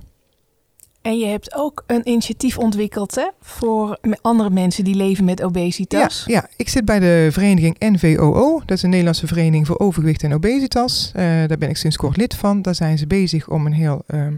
En 1.04 1.18
je 1.18 1.26
hebt 1.26 1.56
ook 1.56 1.84
een 1.88 2.10
initiatief 2.10 2.58
ontwikkeld 2.58 3.16
hè, 3.16 3.28
voor 3.42 3.98
andere 4.22 4.50
mensen 4.50 4.84
die 4.84 4.96
leven 4.96 5.26
met 5.26 5.44
obesitas. 5.44 6.24
Ja, 6.28 6.34
ja, 6.34 6.48
ik 6.56 6.70
zit 6.70 6.86
bij 6.86 7.00
de 7.00 7.28
vereniging 7.32 7.76
NVOO. 7.80 8.62
Dat 8.66 8.78
is 8.78 8.84
een 8.84 8.90
Nederlandse 8.90 9.28
vereniging 9.28 9.68
voor 9.68 9.80
overgewicht 9.80 10.24
en 10.24 10.34
obesitas. 10.34 11.12
Eh, 11.16 11.24
daar 11.24 11.58
ben 11.58 11.70
ik 11.70 11.78
sinds 11.78 11.96
kort 11.96 12.18
lid 12.18 12.36
van. 12.36 12.62
Daar 12.62 12.76
zijn 12.76 12.98
ze 12.98 13.08
bezig 13.08 13.50
om 13.50 13.66
een 13.66 13.74
heel 13.74 14.04
ehm, 14.08 14.34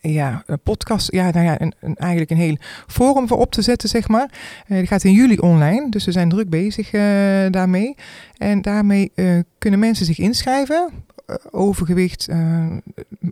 ja, 0.00 0.42
een 0.46 0.60
podcast, 0.60 1.12
ja, 1.12 1.30
nou 1.30 1.44
ja, 1.44 1.60
een, 1.60 1.96
eigenlijk 1.96 2.30
een 2.30 2.36
heel 2.36 2.56
forum 2.86 3.28
voor 3.28 3.38
op 3.38 3.52
te 3.52 3.62
zetten, 3.62 3.88
zeg 3.88 4.08
maar. 4.08 4.30
Eh 4.66 4.76
die 4.76 4.86
gaat 4.86 5.04
in 5.04 5.12
juli 5.12 5.38
online, 5.38 5.90
dus 5.90 6.04
we 6.04 6.12
zijn 6.12 6.28
druk 6.28 6.50
bezig 6.50 6.92
eh, 6.92 7.00
daarmee. 7.50 7.94
En 8.36 8.62
daarmee 8.62 9.12
kunnen 9.58 9.80
mensen 9.80 10.06
zich 10.06 10.18
inschrijven. 10.18 11.06
Eh, 11.28 11.36
overgewicht, 11.50 12.28
eh, 12.28 12.66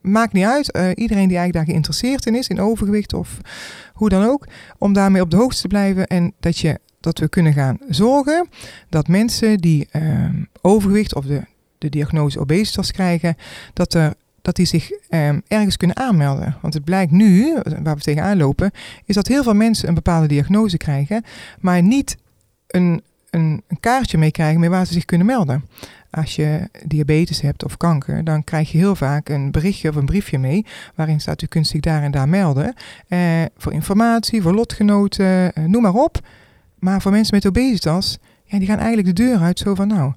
maakt 0.03 0.33
niet 0.33 0.45
uit. 0.45 0.71
Eh, 0.71 0.89
iedereen 0.95 1.29
die 1.29 1.37
eigenlijk 1.37 1.53
daar 1.53 1.65
geïnteresseerd 1.65 2.27
in 2.27 2.35
is, 2.35 2.49
in 2.49 2.61
overgewicht 2.61 3.13
of 3.13 3.39
hoe 3.93 4.09
dan 4.09 4.25
ook, 4.25 4.47
om 4.79 4.93
daarmee 4.93 5.23
op 5.23 5.31
de 5.31 5.37
hoogte 5.37 5.61
te 5.61 5.69
blijven 5.69 6.07
en 6.07 6.33
dat, 6.41 6.59
je, 6.59 6.79
dat 7.01 7.19
we 7.19 7.29
kunnen 7.29 7.53
gaan 7.53 7.79
zorgen 7.89 8.49
dat 8.89 9.09
mensen 9.09 9.59
die 9.59 9.89
overgewicht 10.61 11.15
of 11.15 11.25
de, 11.25 11.43
de 11.79 11.89
diagnose 11.89 12.41
obesitas 12.41 12.93
krijgen, 12.93 13.37
dat, 13.73 13.95
er, 13.95 14.15
dat 14.43 14.57
die 14.57 14.67
zich 14.67 14.91
eh, 14.91 15.29
ergens 15.29 15.77
kunnen 15.77 15.97
aanmelden. 15.97 16.57
Want 16.63 16.75
het 16.75 16.85
blijkt 16.85 17.13
nu, 17.13 17.59
waar 17.83 17.97
we 17.97 18.03
tegenaan 18.03 18.37
lopen, 18.37 18.71
is 19.05 19.15
dat 19.15 19.27
heel 19.27 19.43
veel 19.43 19.55
mensen 19.55 19.89
een 19.89 19.95
bepaalde 19.95 20.29
diagnose 20.29 20.77
krijgen, 20.77 21.25
maar 21.61 21.83
niet 21.83 22.17
een, 22.67 23.03
een, 23.37 23.63
kaartje 23.81 24.19
mee 24.19 24.31
krijgen 24.31 24.61
met 24.61 24.71
waar 24.71 24.87
ze 24.87 24.93
zich 24.93 25.05
kunnen 25.05 25.27
melden. 25.27 25.65
Als 26.11 26.37
je 26.37 26.69
diabetes 26.87 27.41
hebt 27.41 27.65
of 27.65 27.77
kanker, 27.77 28.25
dan 28.25 28.45
krijg 28.45 28.73
je 28.73 28.79
heel 28.79 28.97
vaak 28.97 29.29
een 29.29 29.51
berichtje 29.51 29.89
of 29.89 29.97
een 29.97 30.05
briefje 30.05 30.39
mee. 30.39 30.67
Waarin 30.95 31.21
staat 31.21 31.43
u 31.43 31.47
kunt 31.47 31.67
zich 31.67 31.81
daar 31.81 32.03
en 32.03 32.11
daar 32.11 32.29
melden. 32.29 32.75
Eh, 33.09 33.43
voor 33.57 33.73
informatie, 33.73 34.43
voor 34.43 34.55
lotgenoten, 34.55 35.55
eh, 35.55 35.65
noem 35.65 35.83
maar 35.83 35.95
op. 35.95 36.21
Maar 36.79 37.03
voor 37.03 37.11
mensen 37.11 37.35
met 37.35 37.47
obesitas, 37.47 38.19
ja, 38.45 38.59
die 38.59 38.69
gaan 38.69 38.79
eigenlijk 38.79 39.17
de 39.17 39.23
deur 39.23 39.39
uit 39.39 39.59
zo 39.59 39.75
van 39.75 39.89
nou, 39.89 40.13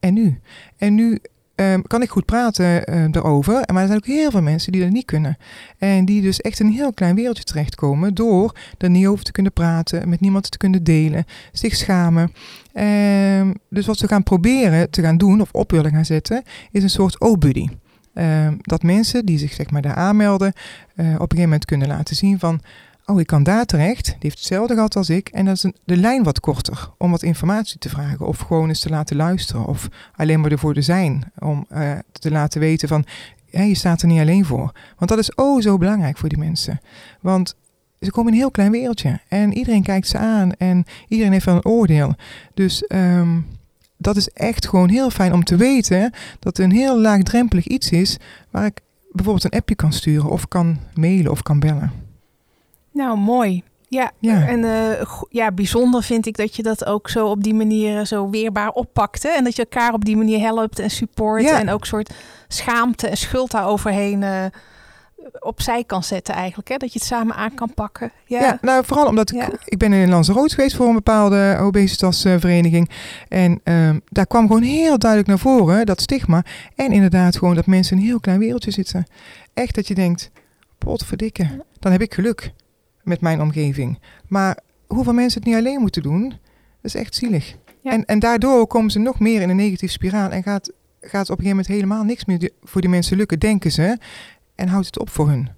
en 0.00 0.14
nu? 0.14 0.40
En 0.76 0.94
nu 0.94 1.18
ehm, 1.54 1.82
kan 1.82 2.02
ik 2.02 2.10
goed 2.10 2.24
praten 2.24 2.84
eh, 2.84 3.04
daarover. 3.10 3.52
Maar 3.52 3.82
er 3.82 3.86
zijn 3.86 3.98
ook 3.98 4.06
heel 4.06 4.30
veel 4.30 4.42
mensen 4.42 4.72
die 4.72 4.80
dat 4.80 4.90
niet 4.90 5.04
kunnen. 5.04 5.36
En 5.78 6.04
die 6.04 6.22
dus 6.22 6.40
echt 6.40 6.60
in 6.60 6.66
een 6.66 6.72
heel 6.72 6.92
klein 6.92 7.14
wereldje 7.14 7.44
terechtkomen 7.44 8.14
door 8.14 8.56
er 8.78 8.90
niet 8.90 9.06
over 9.06 9.24
te 9.24 9.32
kunnen 9.32 9.52
praten, 9.52 10.08
met 10.08 10.20
niemand 10.20 10.50
te 10.50 10.58
kunnen 10.58 10.84
delen, 10.84 11.24
zich 11.52 11.76
schamen. 11.76 12.32
Ehm, 12.72 13.52
dus 13.70 13.86
wat 13.86 14.00
we 14.00 14.08
gaan 14.08 14.22
proberen 14.22 14.90
te 14.90 15.02
gaan 15.02 15.16
doen 15.16 15.40
of 15.40 15.48
op 15.52 15.70
willen 15.70 15.92
gaan 15.92 16.04
zetten, 16.04 16.42
is 16.70 16.82
een 16.82 16.90
soort 16.90 17.20
O-buddy. 17.20 17.68
Ehm, 18.14 18.54
dat 18.60 18.82
mensen 18.82 19.26
die 19.26 19.38
zich 19.38 19.52
zeg 19.52 19.70
maar 19.70 19.82
daar 19.82 19.94
aanmelden, 19.94 20.52
eh, 20.94 21.06
op 21.06 21.12
een 21.12 21.16
gegeven 21.18 21.42
moment 21.42 21.64
kunnen 21.64 21.88
laten 21.88 22.16
zien 22.16 22.38
van, 22.38 22.60
oh 23.06 23.20
ik 23.20 23.26
kan 23.26 23.42
daar 23.42 23.64
terecht, 23.64 24.04
die 24.04 24.16
heeft 24.18 24.38
hetzelfde 24.38 24.74
gehad 24.74 24.96
als 24.96 25.10
ik, 25.10 25.28
en 25.28 25.44
dan 25.44 25.54
is 25.54 25.66
de 25.84 25.96
lijn 25.96 26.22
wat 26.22 26.40
korter 26.40 26.90
om 26.98 27.10
wat 27.10 27.22
informatie 27.22 27.78
te 27.78 27.88
vragen 27.88 28.26
of 28.26 28.38
gewoon 28.38 28.68
eens 28.68 28.80
te 28.80 28.90
laten 28.90 29.16
luisteren 29.16 29.66
of 29.66 29.88
alleen 30.16 30.40
maar 30.40 30.50
ervoor 30.50 30.74
te 30.74 30.82
zijn 30.82 31.32
om 31.38 31.66
eh, 31.68 31.92
te 32.12 32.30
laten 32.30 32.60
weten 32.60 32.88
van, 32.88 33.04
je 33.50 33.74
staat 33.74 34.02
er 34.02 34.08
niet 34.08 34.20
alleen 34.20 34.44
voor. 34.44 34.72
Want 34.96 35.10
dat 35.10 35.18
is 35.18 35.34
oh 35.34 35.62
zo 35.62 35.78
belangrijk 35.78 36.18
voor 36.18 36.28
die 36.28 36.38
mensen. 36.38 36.80
Want 37.20 37.56
ze 38.00 38.10
komen 38.10 38.26
in 38.26 38.32
een 38.32 38.44
heel 38.44 38.50
klein 38.50 38.70
wereldje 38.70 39.20
en 39.28 39.52
iedereen 39.52 39.82
kijkt 39.82 40.08
ze 40.08 40.18
aan 40.18 40.52
en 40.52 40.84
iedereen 41.08 41.32
heeft 41.32 41.44
wel 41.44 41.54
een 41.54 41.66
oordeel. 41.66 42.14
Dus 42.54 42.86
ehm, 42.86 43.40
dat 43.96 44.16
is 44.16 44.28
echt 44.28 44.68
gewoon 44.68 44.88
heel 44.88 45.10
fijn 45.10 45.32
om 45.32 45.44
te 45.44 45.56
weten 45.56 46.00
dat 46.38 46.56
het 46.56 46.58
een 46.58 46.72
heel 46.72 47.00
laagdrempelig 47.00 47.66
iets 47.66 47.90
is 47.90 48.16
waar 48.50 48.66
ik 48.66 48.80
bijvoorbeeld 49.12 49.44
een 49.44 49.58
appje 49.58 49.74
kan 49.74 49.92
sturen 49.92 50.30
of 50.30 50.48
kan 50.48 50.78
mailen 50.94 51.30
of 51.30 51.42
kan 51.42 51.60
bellen. 51.60 51.92
Nou, 52.92 53.18
mooi. 53.18 53.62
Ja, 53.88 54.10
Ja. 54.18 54.46
en 54.46 54.64
eh, 54.64 55.06
ja, 55.28 55.50
bijzonder 55.52 56.02
vind 56.02 56.26
ik 56.26 56.36
dat 56.36 56.56
je 56.56 56.62
dat 56.62 56.84
ook 56.84 57.08
zo 57.10 57.26
op 57.26 57.42
die 57.42 57.54
manier 57.54 57.98
eh, 57.98 58.04
zo 58.04 58.30
weerbaar 58.30 58.68
oppakt. 58.70 59.22
Hè? 59.22 59.28
En 59.28 59.44
dat 59.44 59.56
je 59.56 59.62
elkaar 59.62 59.92
op 59.92 60.04
die 60.04 60.16
manier 60.16 60.40
helpt 60.40 60.78
en 60.78 60.90
support. 60.90 61.42
Ja. 61.42 61.60
En 61.60 61.70
ook 61.70 61.86
soort 61.86 62.14
schaamte 62.48 63.08
en 63.08 63.16
schuld 63.16 63.50
daaroverheen 63.50 64.22
eh 64.22 64.44
opzij 65.40 65.84
kan 65.84 66.02
zetten 66.04 66.34
eigenlijk. 66.34 66.68
Hè? 66.68 66.76
Dat 66.76 66.92
je 66.92 66.98
het 66.98 67.08
samen 67.08 67.34
aan 67.36 67.54
kan 67.54 67.74
pakken. 67.74 68.12
Ja, 68.26 68.40
Ja, 68.40 68.58
nou 68.60 68.84
vooral 68.84 69.06
omdat 69.06 69.30
ik, 69.30 69.36
Ja. 69.36 69.48
ik 69.64 69.78
ben 69.78 69.92
in 69.92 70.08
Lanzarote 70.08 70.54
geweest 70.54 70.76
voor 70.76 70.86
een 70.88 70.94
bepaalde 70.94 71.56
obesitasvereniging. 71.60 72.90
En 73.28 73.60
ehm, 73.64 73.98
daar 74.08 74.26
kwam 74.26 74.46
gewoon 74.46 74.62
heel 74.62 74.98
duidelijk 74.98 75.30
naar 75.30 75.38
voren 75.38 75.86
dat 75.86 76.00
stigma. 76.00 76.44
En 76.74 76.92
inderdaad 76.92 77.36
gewoon 77.38 77.54
dat 77.54 77.66
mensen 77.66 77.96
in 77.96 78.02
een 78.02 78.08
heel 78.08 78.20
klein 78.20 78.38
wereldje 78.38 78.70
zitten. 78.70 79.06
Echt 79.54 79.74
dat 79.74 79.88
je 79.88 79.94
denkt, 79.94 80.30
potverdikke, 80.78 81.64
dan 81.78 81.92
heb 81.92 82.00
ik 82.02 82.14
geluk 82.14 82.52
met 83.02 83.20
mijn 83.20 83.40
omgeving. 83.40 83.98
Maar 84.28 84.58
hoeveel 84.86 85.12
mensen 85.12 85.40
het 85.40 85.48
niet 85.48 85.58
alleen 85.58 85.80
moeten 85.80 86.02
doen, 86.02 86.28
dat 86.28 86.38
is 86.82 86.94
echt 86.94 87.14
zielig. 87.14 87.56
Ja. 87.80 87.90
En, 87.90 88.04
en 88.04 88.18
daardoor 88.18 88.66
komen 88.66 88.90
ze 88.90 88.98
nog 88.98 89.20
meer 89.20 89.40
in 89.40 89.48
een 89.48 89.56
negatieve 89.56 89.92
spiraal 89.94 90.30
en 90.30 90.42
gaat, 90.42 90.70
gaat 91.00 91.30
op 91.30 91.38
een 91.38 91.44
gegeven 91.44 91.48
moment 91.48 91.66
helemaal 91.66 92.02
niks 92.04 92.24
meer 92.24 92.50
voor 92.62 92.80
die 92.80 92.90
mensen 92.90 93.16
lukken, 93.16 93.38
denken 93.38 93.72
ze. 93.72 93.98
En 94.54 94.68
houdt 94.68 94.86
het 94.86 94.98
op 94.98 95.10
voor 95.10 95.28
hun. 95.28 95.48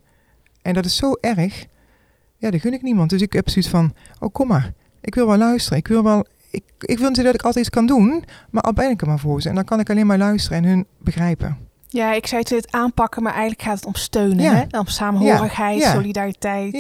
En 0.63 0.75
dat 0.75 0.85
is 0.85 0.97
zo 0.97 1.13
erg. 1.21 1.67
Ja, 2.37 2.51
dat 2.51 2.61
gun 2.61 2.73
ik 2.73 2.83
niemand. 2.83 3.11
Dus 3.11 3.23
ik 3.23 3.33
heb 3.33 3.49
zoiets 3.49 3.71
van, 3.71 3.95
oh 4.21 4.33
kom 4.33 4.49
maar. 4.49 4.73
Ik 5.01 5.15
wil 5.15 5.27
wel 5.27 5.37
luisteren. 5.37 5.79
Ik 5.79 5.89
wil 5.89 6.03
wel, 6.03 6.27
ik, 6.51 6.65
ik 6.79 6.99
wil 6.99 7.09
niet 7.11 7.25
dat 7.25 7.35
ik 7.35 7.43
altijd 7.43 7.67
iets 7.67 7.75
kan 7.75 7.87
doen, 7.87 8.25
maar 8.51 8.63
al 8.63 8.73
ben 8.73 8.91
ik 8.91 9.01
er 9.01 9.07
maar 9.07 9.19
voor 9.19 9.43
ze. 9.43 9.49
En 9.49 9.55
dan 9.55 9.65
kan 9.65 9.81
ik 9.81 9.91
alleen 9.91 10.07
maar 10.07 10.19
luisteren 10.19 10.59
en 10.59 10.65
hun 10.65 10.87
begrijpen. 10.99 11.59
Ja, 11.89 12.13
ik 12.13 12.27
zei 12.27 12.43
het 12.49 12.73
aanpakken, 12.73 13.23
maar 13.23 13.33
eigenlijk 13.33 13.63
gaat 13.63 13.77
het 13.77 13.87
om 13.87 13.95
steunen. 13.95 14.45
Ja. 14.45 14.67
Hè? 14.69 14.79
Om 14.79 14.87
samenhorigheid, 14.87 15.81
Ja, 15.81 15.87
ja. 15.87 15.95
solidariteit. 15.95 16.73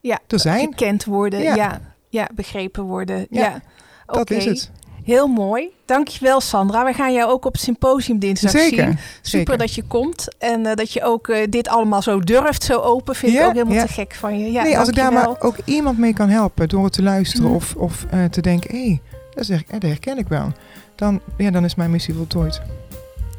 Ja, 0.00 0.18
er 0.26 0.40
zijn. 0.40 0.60
gekend 0.70 1.04
worden. 1.04 1.40
Ja. 1.42 1.54
Ja. 1.54 1.80
Ja. 2.08 2.28
begrepen 2.34 2.82
worden. 2.82 3.26
Ja, 3.30 3.40
Ja, 3.40 3.60
dat 4.06 4.30
is 4.30 4.44
het. 4.44 4.70
Heel 5.04 5.26
mooi. 5.26 5.68
Dankjewel 5.84 6.40
Sandra. 6.40 6.84
We 6.84 6.92
gaan 6.92 7.12
jou 7.12 7.30
ook 7.30 7.44
op 7.44 7.52
het 7.52 7.60
symposium 7.60 8.18
dinsdag 8.18 8.50
zien. 8.50 8.60
Zeker. 8.60 8.84
Super 8.86 8.98
zeker. 9.22 9.58
dat 9.58 9.74
je 9.74 9.82
komt 9.82 10.28
en 10.38 10.66
eh, 10.66 10.74
dat 10.74 10.92
je 10.92 11.02
ook 11.04 11.28
eh, 11.28 11.46
dit 11.50 11.68
allemaal 11.68 12.02
zo 12.02 12.20
durft, 12.20 12.62
zo 12.62 12.78
open. 12.80 13.14
Vind 13.14 13.34
ik 13.34 13.42
ook 13.44 13.52
helemaal 13.52 13.74
ja. 13.74 13.86
te 13.86 13.92
gek 13.92 14.14
van 14.14 14.38
je. 14.38 14.52
Ja, 14.52 14.62
nee, 14.62 14.78
als 14.78 14.88
ik 14.88 14.94
daar 14.94 15.12
maar 15.12 15.40
ook 15.40 15.56
iemand 15.64 15.98
mee 15.98 16.12
kan 16.12 16.28
helpen 16.28 16.68
door 16.68 16.84
het 16.84 16.92
te 16.92 17.02
luisteren 17.02 17.46
Mhm. 17.46 17.54
of, 17.54 17.74
of 17.74 18.06
eh, 18.10 18.24
te 18.24 18.40
denken, 18.40 18.70
hé, 18.76 18.84
hey, 18.84 19.00
dat, 19.34 19.48
is 19.48 19.62
dat 19.70 19.82
herken 19.82 20.18
ik 20.18 20.28
wel. 20.28 20.52
Dan, 20.94 21.20
ja, 21.36 21.50
dan 21.50 21.64
is 21.64 21.74
mijn 21.74 21.90
missie 21.90 22.14
voltooid. 22.14 22.60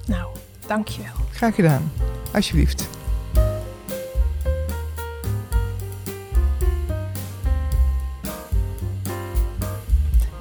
Nou, 0.05 0.25
dankjewel. 0.67 1.13
Graag 1.31 1.55
gedaan. 1.55 1.91
Alsjeblieft. 2.33 2.87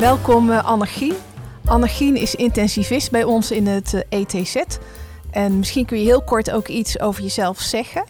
Welkom 0.01 0.51
eh 0.51 0.65
Annegien. 0.65 1.15
Annegien 1.65 2.17
is 2.17 2.35
intensivist 2.35 3.11
bij 3.11 3.25
ons 3.25 3.51
in 3.51 3.67
het 3.67 3.95
eh, 3.95 4.21
ETZ. 4.21 4.57
En 5.31 5.59
misschien 5.59 5.87
kun 5.87 5.99
je 5.99 6.05
heel 6.05 6.23
kort 6.23 6.51
ook 6.51 6.69
iets 6.69 7.01
over 7.01 7.23
jezelf 7.23 7.59
zeggen. 7.59 8.05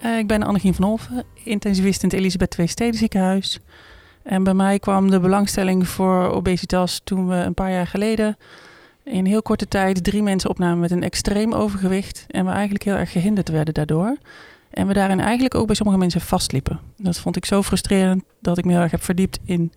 Eh, 0.00 0.18
ik 0.18 0.26
ben 0.26 0.42
Annegien 0.42 0.74
van 0.74 0.84
Olven, 0.84 1.24
intensivist 1.44 2.02
in 2.02 2.08
het 2.08 2.18
Elisabeth 2.18 2.58
II 2.58 2.68
Steden 2.68 2.98
ziekenhuis. 2.98 3.58
En 4.22 4.42
bij 4.42 4.54
mij 4.54 4.78
kwam 4.78 5.10
de 5.10 5.20
belangstelling 5.20 5.88
voor 5.88 6.30
obesitas 6.30 7.00
toen 7.04 7.28
we 7.28 7.34
een 7.34 7.54
paar 7.54 7.70
jaar 7.70 7.86
geleden 7.86 8.36
in 9.04 9.24
heel 9.26 9.42
korte 9.42 9.68
tijd 9.68 10.04
drie 10.04 10.22
mensen 10.22 10.50
opnamen 10.50 10.78
met 10.78 10.90
een 10.90 11.02
extreem 11.02 11.52
overgewicht. 11.52 12.24
En 12.28 12.44
we 12.44 12.50
eigenlijk 12.50 12.84
heel 12.84 12.96
erg 12.96 13.12
gehinderd 13.12 13.48
werden 13.48 13.74
daardoor. 13.74 14.16
En 14.70 14.86
we 14.86 14.92
daarin 14.92 15.20
eigenlijk 15.20 15.54
ook 15.54 15.66
bij 15.66 15.74
sommige 15.76 15.98
mensen 15.98 16.20
vastliepen. 16.20 16.80
Dat 16.96 17.18
vond 17.18 17.36
ik 17.36 17.44
zo 17.44 17.62
frustrerend 17.62 18.24
dat 18.40 18.58
ik 18.58 18.64
me 18.64 18.72
heel 18.72 18.80
erg 18.80 18.90
heb 18.90 19.02
verdiept 19.02 19.38
in 19.44 19.72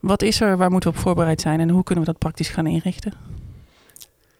wat 0.00 0.22
is 0.22 0.40
er, 0.40 0.56
waar 0.56 0.70
moeten 0.70 0.90
we 0.90 0.96
op 0.96 1.02
voorbereid 1.02 1.40
zijn 1.40 1.60
en 1.60 1.68
hoe 1.68 1.82
kunnen 1.82 2.04
we 2.04 2.10
dat 2.10 2.20
praktisch 2.20 2.48
gaan 2.48 2.66
inrichten. 2.66 3.12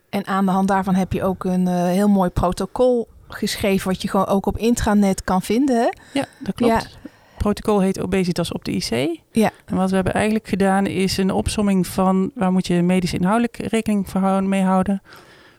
En 0.09 0.27
aan 0.27 0.45
de 0.47 0.51
hand 0.51 0.69
daarvan 0.69 0.95
heb 0.95 1.13
je 1.13 1.25
ook 1.25 1.45
een 1.45 1.69
eh, 1.69 1.85
heel 1.85 2.09
mooi 2.09 2.31
protocol 2.31 3.09
geschreven... 3.29 3.89
wat 3.89 4.03
je 4.03 4.09
gewoon 4.09 4.27
ook 4.27 4.47
op 4.47 4.59
intranet 4.59 5.25
kan 5.25 5.43
vinden. 5.43 5.77
Hè? 5.77 5.89
Ja, 6.19 6.27
dat 6.39 6.55
klopt. 6.55 6.73
Ja. 6.73 6.79
Het 6.79 7.47
protocol 7.47 7.81
heet 7.81 8.01
obesitas 8.01 8.53
op 8.53 8.65
de 8.65 8.73
IC. 8.73 9.21
Ja. 9.33 9.51
En 9.65 9.77
wat 9.77 9.89
we 9.89 9.95
hebben 9.95 10.15
eigenlijk 10.15 10.49
gedaan 10.49 10.87
is 10.87 11.17
een 11.17 11.31
opsomming 11.31 11.87
van 11.87 12.31
waar 12.35 12.53
moet 12.53 12.67
je 12.67 12.83
medisch 12.83 13.13
inhoudelijk 13.13 13.57
rekening 13.57 14.13
mee 14.43 14.63
houden. 14.63 15.03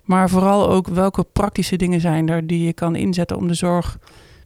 Maar 0.03 0.29
vooral 0.29 0.69
ook 0.69 0.87
welke 0.87 1.25
praktische 1.33 1.75
dingen 1.75 2.01
zijn 2.01 2.29
er 2.29 2.47
die 2.47 2.65
je 2.65 2.73
kan 2.73 2.95
inzetten 2.95 3.37
om 3.37 3.47
de 3.47 3.53
zorg 3.53 3.97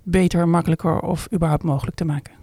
beter, 0.04 0.48
makkelijker 0.48 1.00
of 1.00 1.28
überhaupt 1.34 1.64
mogelijk 1.64 1.96
te 1.96 2.06
maken. 2.06 2.34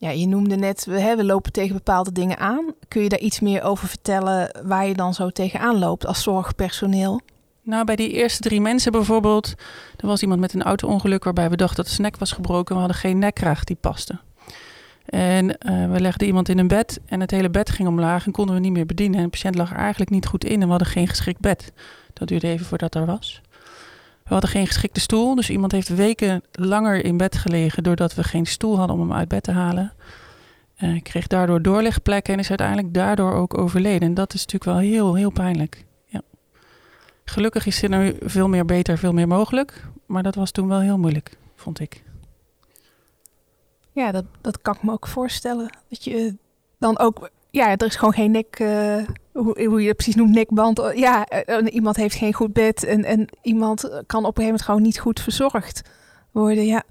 Ja, 0.00 0.10
je 0.10 0.26
noemde 0.26 0.56
net, 0.56 0.84
we, 0.84 1.00
hè, 1.00 1.16
we 1.16 1.24
lopen 1.24 1.52
tegen 1.52 1.74
bepaalde 1.74 2.12
dingen 2.12 2.38
aan. 2.38 2.74
Kun 2.88 3.02
je 3.02 3.08
daar 3.08 3.18
iets 3.18 3.40
meer 3.40 3.62
over 3.62 3.88
vertellen 3.88 4.50
waar 4.64 4.86
je 4.86 4.94
dan 4.94 5.14
zo 5.14 5.30
tegenaan 5.30 5.78
loopt 5.78 6.06
als 6.06 6.22
zorgpersoneel? 6.22 7.20
Nou, 7.62 7.84
bij 7.84 7.96
die 7.96 8.10
eerste 8.10 8.40
drie 8.40 8.60
mensen 8.60 8.92
bijvoorbeeld, 8.92 9.54
er 9.96 10.06
was 10.06 10.22
iemand 10.22 10.40
met 10.40 10.54
een 10.54 10.62
auto-ongeluk 10.62 11.24
waarbij 11.24 11.50
we 11.50 11.56
dachten 11.56 11.84
dat 11.84 11.94
de 11.96 12.02
nek 12.02 12.16
was 12.16 12.32
gebroken. 12.32 12.74
We 12.74 12.80
hadden 12.80 12.98
geen 12.98 13.18
nekkraag 13.18 13.64
die 13.64 13.76
paste. 13.80 14.18
En 15.06 15.58
eh, 15.58 15.90
we 15.90 16.00
legden 16.00 16.26
iemand 16.26 16.48
in 16.48 16.58
een 16.58 16.68
bed 16.68 17.00
en 17.06 17.20
het 17.20 17.30
hele 17.30 17.50
bed 17.50 17.70
ging 17.70 17.88
omlaag 17.88 18.26
en 18.26 18.32
konden 18.32 18.54
we 18.54 18.60
niet 18.60 18.72
meer 18.72 18.86
bedienen. 18.86 19.18
En 19.18 19.24
de 19.24 19.30
patiënt 19.30 19.54
lag 19.54 19.70
er 19.70 19.76
eigenlijk 19.76 20.10
niet 20.10 20.26
goed 20.26 20.44
in 20.44 20.54
en 20.54 20.64
we 20.64 20.70
hadden 20.70 20.88
geen 20.88 21.08
geschikt 21.08 21.40
bed. 21.40 21.72
Dat 22.12 22.28
duurde 22.28 22.48
even 22.48 22.66
voordat 22.66 22.94
er 22.94 23.06
was. 23.06 23.40
We 24.30 24.36
hadden 24.36 24.54
geen 24.54 24.66
geschikte 24.66 25.00
stoel, 25.00 25.34
dus 25.34 25.50
iemand 25.50 25.72
heeft 25.72 25.88
weken 25.88 26.42
langer 26.52 27.04
in 27.04 27.16
bed 27.16 27.36
gelegen 27.36 27.82
doordat 27.82 28.14
we 28.14 28.24
geen 28.24 28.46
stoel 28.46 28.78
hadden 28.78 28.96
om 28.96 29.02
hem 29.02 29.12
uit 29.12 29.28
bed 29.28 29.42
te 29.42 29.50
halen. 29.50 29.92
Eh 30.76 31.02
kreeg 31.02 31.26
daardoor 31.26 31.62
doorlichtplekken 31.62 32.34
en 32.34 32.40
is 32.40 32.48
uiteindelijk 32.48 32.94
daardoor 32.94 33.32
ook 33.32 33.58
overleden. 33.58 34.08
En 34.08 34.14
dat 34.14 34.34
is 34.34 34.46
natuurlijk 34.46 34.64
wel 34.64 34.90
heel, 34.90 35.14
heel 35.14 35.30
pijnlijk. 35.30 35.84
Ja. 36.04 36.22
Gelukkig 37.24 37.66
is 37.66 37.82
er 37.82 37.88
nu 37.88 38.16
veel 38.20 38.48
meer 38.48 38.64
beter, 38.64 38.98
veel 38.98 39.12
meer 39.12 39.28
mogelijk. 39.28 39.84
Maar 40.06 40.22
dat 40.22 40.34
was 40.34 40.50
toen 40.50 40.68
wel 40.68 40.80
heel 40.80 40.98
moeilijk, 40.98 41.36
vond 41.56 41.80
ik. 41.80 42.02
Ja, 43.92 44.12
dat, 44.12 44.24
dat 44.40 44.62
kan 44.62 44.74
ik 44.74 44.82
me 44.82 44.92
ook 44.92 45.06
voorstellen. 45.06 45.76
Dat 45.88 46.04
je 46.04 46.36
dan 46.78 46.98
ook, 46.98 47.30
ja, 47.50 47.76
er 47.76 47.86
is 47.86 47.96
gewoon 47.96 48.14
geen 48.14 48.30
nek, 48.30 48.58
eh, 48.58 48.96
hoe, 49.32 49.64
hoe 49.66 49.80
je 49.80 49.88
het 49.88 49.96
precies 49.96 50.14
noemt, 50.14 50.34
nekband. 50.34 50.82
Ja, 50.94 51.24
eh, 51.24 51.74
iemand 51.74 51.96
heeft 51.96 52.16
geen 52.16 52.32
goed 52.34 52.52
bed 52.52 52.84
en, 52.84 53.04
en 53.04 53.28
iemand 53.42 53.80
kan 53.82 53.94
op 53.98 54.06
een 54.08 54.22
gegeven 54.22 54.44
moment 54.44 54.62
gewoon 54.62 54.82
niet 54.82 54.98
goed 54.98 55.20
verzorgd 55.20 55.82
worden. 56.30 56.66
Ja, 56.66 56.82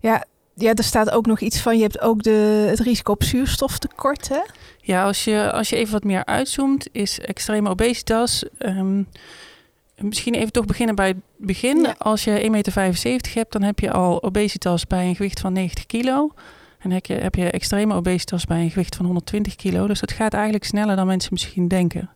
ja, 0.00 0.24
ja 0.54 0.74
er 0.74 0.84
staat 0.84 1.10
ook 1.10 1.26
nog 1.26 1.40
iets 1.40 1.60
van, 1.60 1.76
je 1.76 1.82
hebt 1.82 2.00
ook 2.00 2.22
de, 2.22 2.66
het 2.68 2.80
risico 2.80 3.12
op 3.12 3.22
zuurstoftekort, 3.22 4.28
hè? 4.28 4.40
Ja, 4.80 5.04
als 5.04 5.24
je, 5.24 5.52
als 5.52 5.68
je 5.68 5.76
even 5.76 5.92
wat 5.92 6.04
meer 6.04 6.24
uitzoomt, 6.24 6.88
is 6.92 7.20
extreme 7.20 7.68
obesitas. 7.68 8.44
ehm, 8.58 9.02
misschien 9.96 10.34
even 10.34 10.52
toch 10.52 10.64
beginnen 10.64 10.94
bij 10.94 11.08
het 11.08 11.16
begin. 11.36 11.80
Ja. 11.80 11.94
Als 11.98 12.24
je 12.24 12.42
1,75 12.42 12.50
meter 12.50 13.34
hebt, 13.34 13.52
dan 13.52 13.62
heb 13.62 13.78
je 13.78 13.92
al 13.92 14.22
obesitas 14.22 14.86
bij 14.86 15.06
een 15.06 15.16
gewicht 15.16 15.40
van 15.40 15.52
90 15.52 15.86
kilo. 15.86 16.30
En 16.84 16.90
heb 16.90 17.06
je, 17.06 17.14
heb 17.14 17.36
extreme 17.36 17.94
obesitas 17.94 18.44
bij 18.44 18.62
een 18.62 18.70
gewicht 18.70 18.96
van 18.96 19.04
120 19.04 19.56
kilo. 19.56 19.86
Dus 19.86 20.00
dat 20.00 20.12
gaat 20.12 20.32
eigenlijk 20.34 20.64
sneller 20.64 20.96
dan 20.96 21.06
mensen 21.06 21.32
misschien 21.32 21.68
denken. 21.68 22.10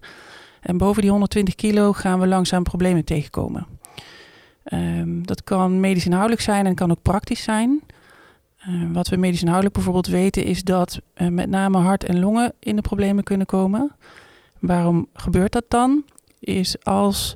En 0.60 0.76
boven 0.76 1.00
die 1.00 1.10
120 1.10 1.54
kilo 1.54 1.92
gaan 1.92 2.20
we 2.20 2.26
langzaam 2.26 2.62
problemen 2.62 3.04
tegenkomen. 3.04 3.66
Ehm, 4.64 5.22
dat 5.22 5.44
kan 5.44 5.80
medisch 5.80 6.04
inhoudelijk 6.04 6.40
zijn 6.40 6.66
en 6.66 6.74
kan 6.74 6.90
ook 6.90 7.02
praktisch 7.02 7.42
zijn. 7.42 7.82
Eh, 8.58 8.68
wat 8.92 9.08
we 9.08 9.16
medisch 9.16 9.40
inhoudelijk 9.40 9.74
bijvoorbeeld 9.74 10.06
weten 10.06 10.44
is 10.44 10.64
dat 10.64 11.00
eh, 11.14 11.28
met 11.28 11.48
name 11.48 11.78
hart 11.78 12.04
en 12.04 12.20
longen 12.20 12.52
in 12.58 12.76
de 12.76 12.82
problemen 12.82 13.24
kunnen 13.24 13.46
komen. 13.46 13.92
Waarom 14.58 15.08
gebeurt 15.12 15.52
dat 15.52 15.64
dan? 15.68 16.04
Is 16.38 16.84
als 16.84 17.34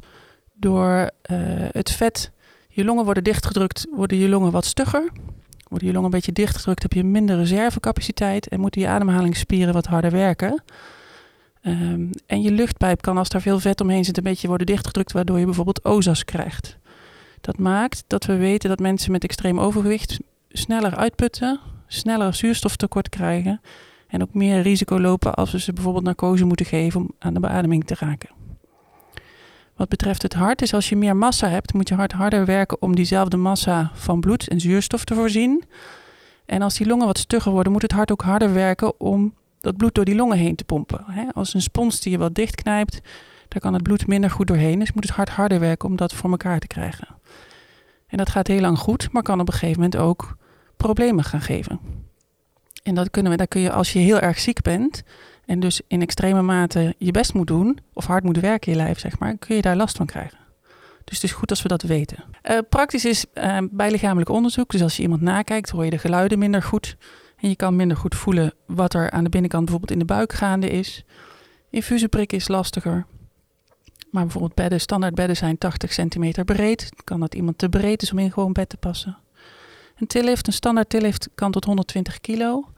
door 0.52 1.10
eh, 1.22 1.36
het 1.70 1.90
vet 1.90 2.30
je 2.68 2.84
longen 2.84 3.04
worden 3.04 3.24
dichtgedrukt, 3.24 3.86
worden 3.90 4.18
je 4.18 4.28
longen 4.28 4.52
wat 4.52 4.64
stugger. 4.64 5.10
Worden 5.72 5.90
je 5.90 5.96
longen 5.96 6.10
een 6.12 6.16
beetje 6.16 6.42
dichtgedrukt, 6.42 6.82
heb 6.82 6.92
je 6.92 7.04
minder 7.04 7.36
reservecapaciteit 7.36 8.48
en 8.48 8.60
moeten 8.60 8.80
je 8.80 8.86
ademhalingsspieren 8.86 9.74
wat 9.74 9.86
harder 9.86 10.10
werken. 10.10 10.62
Ehm, 11.62 12.06
en 12.26 12.42
je 12.42 12.50
luchtpijp 12.50 13.02
kan, 13.02 13.18
als 13.18 13.28
daar 13.28 13.40
veel 13.40 13.58
vet 13.58 13.80
omheen 13.80 14.04
zit, 14.04 14.16
een 14.16 14.22
beetje 14.22 14.48
worden 14.48 14.66
dichtgedrukt, 14.66 15.12
waardoor 15.12 15.38
je 15.38 15.44
bijvoorbeeld 15.44 15.84
OZAS 15.84 16.24
krijgt. 16.24 16.76
Dat 17.40 17.58
maakt 17.58 18.04
dat 18.06 18.24
we 18.24 18.36
weten 18.36 18.68
dat 18.68 18.78
mensen 18.78 19.12
met 19.12 19.24
extreem 19.24 19.60
overgewicht 19.60 20.18
sneller 20.48 20.96
uitputten, 20.96 21.60
sneller 21.86 22.34
zuurstoftekort 22.34 23.08
krijgen 23.08 23.60
en 24.08 24.22
ook 24.22 24.34
meer 24.34 24.60
risico 24.60 25.00
lopen 25.00 25.34
als 25.34 25.52
we 25.52 25.60
ze 25.60 25.72
bijvoorbeeld 25.72 26.04
narcose 26.04 26.44
moeten 26.44 26.66
geven 26.66 27.00
om 27.00 27.10
aan 27.18 27.34
de 27.34 27.40
beademing 27.40 27.84
te 27.84 27.94
raken. 27.98 28.41
Wat 29.76 29.88
betreft 29.88 30.22
het 30.22 30.34
hart 30.34 30.62
is 30.62 30.74
als 30.74 30.88
je 30.88 30.96
meer 30.96 31.16
massa 31.16 31.48
hebt, 31.48 31.72
moet 31.72 31.88
je 31.88 31.94
hart 31.94 32.12
harder 32.12 32.44
werken 32.44 32.82
om 32.82 32.94
diezelfde 32.94 33.36
massa 33.36 33.90
van 33.94 34.20
bloed 34.20 34.48
en 34.48 34.60
zuurstof 34.60 35.04
te 35.04 35.14
voorzien. 35.14 35.64
En 36.46 36.62
als 36.62 36.76
die 36.76 36.86
longen 36.86 37.06
wat 37.06 37.18
stugger 37.18 37.52
worden, 37.52 37.72
moet 37.72 37.82
het 37.82 37.92
hart 37.92 38.12
ook 38.12 38.22
harder 38.22 38.52
werken 38.52 39.00
om 39.00 39.34
dat 39.60 39.76
bloed 39.76 39.94
door 39.94 40.04
die 40.04 40.14
longen 40.14 40.38
heen 40.38 40.56
te 40.56 40.64
pompen. 40.64 41.04
Als 41.32 41.54
een 41.54 41.62
spons 41.62 42.00
die 42.00 42.12
je 42.12 42.18
wat 42.18 42.34
dichtknijpt, 42.34 43.00
daar 43.48 43.60
kan 43.60 43.72
het 43.72 43.82
bloed 43.82 44.06
minder 44.06 44.30
goed 44.30 44.46
doorheen. 44.46 44.78
Dus 44.78 44.92
moet 44.92 45.04
het 45.04 45.12
hart 45.12 45.28
harder 45.28 45.60
werken 45.60 45.88
om 45.88 45.96
dat 45.96 46.12
voor 46.12 46.30
elkaar 46.30 46.58
te 46.58 46.66
krijgen. 46.66 47.08
En 48.06 48.18
dat 48.18 48.30
gaat 48.30 48.46
heel 48.46 48.60
lang 48.60 48.78
goed, 48.78 49.12
maar 49.12 49.22
kan 49.22 49.40
op 49.40 49.46
een 49.48 49.52
gegeven 49.52 49.82
moment 49.82 49.96
ook 49.96 50.36
problemen 50.76 51.24
gaan 51.24 51.40
geven. 51.40 51.80
En 52.82 52.94
dat 52.94 53.10
kunnen 53.10 53.32
we, 53.32 53.38
daar 53.38 53.46
kun 53.46 53.60
je 53.60 53.72
als 53.72 53.92
je 53.92 53.98
heel 53.98 54.20
erg 54.20 54.38
ziek 54.38 54.62
bent 54.62 55.02
en 55.46 55.60
dus 55.60 55.80
in 55.86 56.02
extreme 56.02 56.42
mate 56.42 56.94
je 56.98 57.10
best 57.10 57.34
moet 57.34 57.46
doen, 57.46 57.78
of 57.92 58.06
hard 58.06 58.24
moet 58.24 58.40
werken 58.40 58.72
in 58.72 58.78
je 58.78 58.84
lijf, 58.84 58.98
zeg 58.98 59.18
maar, 59.18 59.36
kun 59.36 59.56
je 59.56 59.62
daar 59.62 59.76
last 59.76 59.96
van 59.96 60.06
krijgen. 60.06 60.38
Dus 61.04 61.14
het 61.14 61.30
is 61.30 61.32
goed 61.32 61.50
als 61.50 61.62
we 61.62 61.68
dat 61.68 61.82
weten. 61.82 62.24
Eh, 62.42 62.58
praktisch 62.68 63.04
is 63.04 63.24
eh, 63.32 63.58
bij 63.70 63.90
lichamelijk 63.90 64.30
onderzoek, 64.30 64.70
dus 64.70 64.82
als 64.82 64.96
je 64.96 65.02
iemand 65.02 65.20
nakijkt, 65.20 65.70
hoor 65.70 65.84
je 65.84 65.90
de 65.90 65.98
geluiden 65.98 66.38
minder 66.38 66.62
goed. 66.62 66.96
En 67.36 67.48
je 67.48 67.56
kan 67.56 67.76
minder 67.76 67.96
goed 67.96 68.14
voelen 68.14 68.54
wat 68.66 68.94
er 68.94 69.10
aan 69.10 69.24
de 69.24 69.30
binnenkant 69.30 69.64
bijvoorbeeld 69.64 69.92
in 69.92 70.06
de 70.06 70.14
buik 70.14 70.32
gaande 70.32 70.70
is. 70.70 71.04
Infusie 71.70 72.08
prikken 72.08 72.38
is 72.38 72.48
lastiger. 72.48 73.06
Maar 74.10 74.22
bijvoorbeeld 74.22 74.54
bedden, 74.54 74.80
standaard 74.80 75.14
bedden 75.14 75.36
zijn 75.36 75.58
80 75.58 75.92
centimeter 75.92 76.44
breed. 76.44 76.88
Kan 77.04 77.20
dat 77.20 77.34
iemand 77.34 77.58
te 77.58 77.68
breed 77.68 78.02
is 78.02 78.12
om 78.12 78.18
in 78.18 78.32
gewoon 78.32 78.52
bed 78.52 78.68
te 78.68 78.76
passen. 78.76 79.18
Een 79.96 80.06
tillift, 80.06 80.46
een 80.46 80.52
standaard 80.52 80.88
tillift 80.88 81.28
kan 81.34 81.50
tot 81.50 81.64
120 81.64 82.20
kilo. 82.20 82.71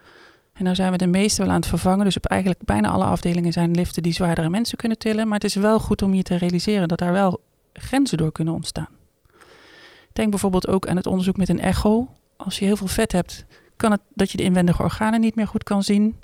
En 0.55 0.65
nou 0.65 0.75
zijn 0.75 0.91
we 0.91 0.99
de 0.99 1.07
meeste 1.07 1.43
wel 1.43 1.51
aan 1.51 1.61
het 1.61 1.67
vervangen. 1.67 2.05
Dus 2.05 2.17
op 2.17 2.27
eigenlijk 2.27 2.61
bijna 2.65 2.89
alle 2.89 3.05
afdelingen 3.05 3.53
zijn 3.53 3.75
liften 3.75 4.03
die 4.03 4.13
zwaardere 4.13 4.49
mensen 4.49 4.77
kunnen 4.77 4.99
tillen. 4.99 5.27
Maar 5.27 5.39
het 5.39 5.45
is 5.45 5.55
wel 5.55 5.81
goed 5.81 6.03
om 6.03 6.15
je 6.15 6.23
te 6.23 6.37
realiseren 6.37 6.89
dat 6.89 6.99
daar 6.99 7.13
wel 7.13 7.41
grenzen 7.73 8.19
door 8.19 8.33
kunnen 8.33 8.55
ontstaan. 8.55 8.89
Denk 10.13 10.31
bijvoorbeeld 10.31 10.67
ook 10.67 10.87
aan 10.89 10.97
het 10.97 11.07
onderzoek 11.07 11.37
met 11.37 11.49
een 11.49 11.61
echo. 11.61 12.09
Als 12.37 12.59
je 12.59 12.65
heel 12.65 12.77
veel 12.77 12.87
vet 12.87 13.13
hebt, 13.13 13.45
kan 13.77 13.91
het 13.91 14.01
dat 14.15 14.31
je 14.31 14.37
de 14.37 14.43
inwendige 14.43 14.83
organen 14.83 15.21
niet 15.21 15.35
meer 15.35 15.47
goed 15.47 15.65
kan 15.65 15.83
zien. 15.83 16.17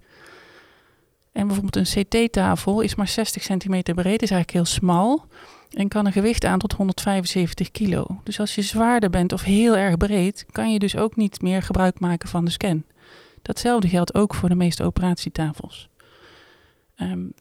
En 1.33 1.47
bijvoorbeeld 1.47 1.77
een 1.77 2.05
CT-tafel 2.05 2.81
is 2.81 2.95
maar 2.95 3.09
60 3.09 3.43
centimeter 3.43 3.95
breed, 3.95 4.23
is 4.23 4.31
eigenlijk 4.31 4.51
heel 4.51 4.65
smal. 4.65 5.25
En 5.71 5.89
kan 5.89 6.07
een 6.07 6.13
gewicht 6.13 6.45
aan 6.45 6.59
tot 6.59 6.73
175 6.73 7.71
kilo. 7.71 8.07
Dus 8.25 8.41
als 8.41 8.55
je 8.55 8.63
zwaarder 8.63 9.11
bent 9.11 9.33
of 9.33 9.43
heel 9.43 9.77
erg 9.77 9.97
breed, 9.97 10.47
kan 10.53 10.73
je 10.73 10.79
dus 10.79 10.97
ook 10.97 11.17
niet 11.17 11.43
meer 11.43 11.63
gebruik 11.63 12.01
maken 12.01 12.29
van 12.29 12.45
de 12.45 12.51
scan. 12.51 12.85
Datzelfde 13.43 13.89
geldt 13.89 14.15
ook 14.15 14.35
voor 14.35 14.49
de 14.49 14.55
meeste 14.55 14.85
operatietafels. 14.85 15.89
Um, 16.97 17.33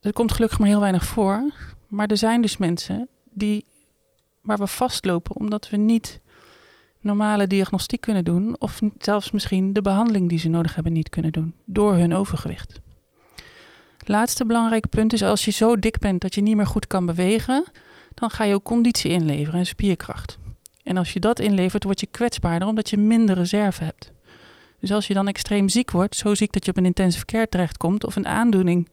dat 0.00 0.12
komt 0.12 0.32
gelukkig 0.32 0.58
maar 0.58 0.68
heel 0.68 0.80
weinig 0.80 1.04
voor. 1.04 1.52
Maar 1.88 2.06
er 2.06 2.16
zijn 2.16 2.42
dus 2.42 2.56
mensen 2.56 3.08
die, 3.30 3.64
waar 4.40 4.58
we 4.58 4.66
vastlopen 4.66 5.36
omdat 5.36 5.70
we 5.70 5.76
niet 5.76 6.20
normale 7.00 7.46
diagnostiek 7.46 8.00
kunnen 8.00 8.24
doen. 8.24 8.56
Of 8.58 8.80
zelfs 8.98 9.30
misschien 9.30 9.72
de 9.72 9.82
behandeling 9.82 10.28
die 10.28 10.38
ze 10.38 10.48
nodig 10.48 10.74
hebben 10.74 10.92
niet 10.92 11.08
kunnen 11.08 11.32
doen. 11.32 11.54
Door 11.64 11.94
hun 11.94 12.14
overgewicht. 12.14 12.80
Laatste 14.06 14.46
belangrijke 14.46 14.88
punt 14.88 15.12
is 15.12 15.22
als 15.22 15.44
je 15.44 15.50
zo 15.50 15.78
dik 15.78 15.98
bent 15.98 16.20
dat 16.20 16.34
je 16.34 16.40
niet 16.40 16.56
meer 16.56 16.66
goed 16.66 16.86
kan 16.86 17.06
bewegen. 17.06 17.64
Dan 18.14 18.30
ga 18.30 18.44
je 18.44 18.54
ook 18.54 18.64
conditie 18.64 19.10
inleveren 19.10 19.58
en 19.58 19.66
spierkracht. 19.66 20.38
En 20.82 20.96
als 20.96 21.12
je 21.12 21.20
dat 21.20 21.38
inlevert, 21.38 21.84
word 21.84 22.00
je 22.00 22.06
kwetsbaarder 22.06 22.68
omdat 22.68 22.90
je 22.90 22.96
minder 22.96 23.36
reserve 23.36 23.84
hebt. 23.84 24.12
Dus 24.84 24.92
als 24.92 25.06
je 25.06 25.14
dan 25.14 25.28
extreem 25.28 25.68
ziek 25.68 25.90
wordt, 25.90 26.16
zo 26.16 26.34
ziek 26.34 26.52
dat 26.52 26.64
je 26.64 26.70
op 26.70 26.76
een 26.76 26.84
intensive 26.84 27.24
care 27.24 27.48
terechtkomt 27.48 28.04
of 28.04 28.16
een 28.16 28.26
aandoening 28.26 28.88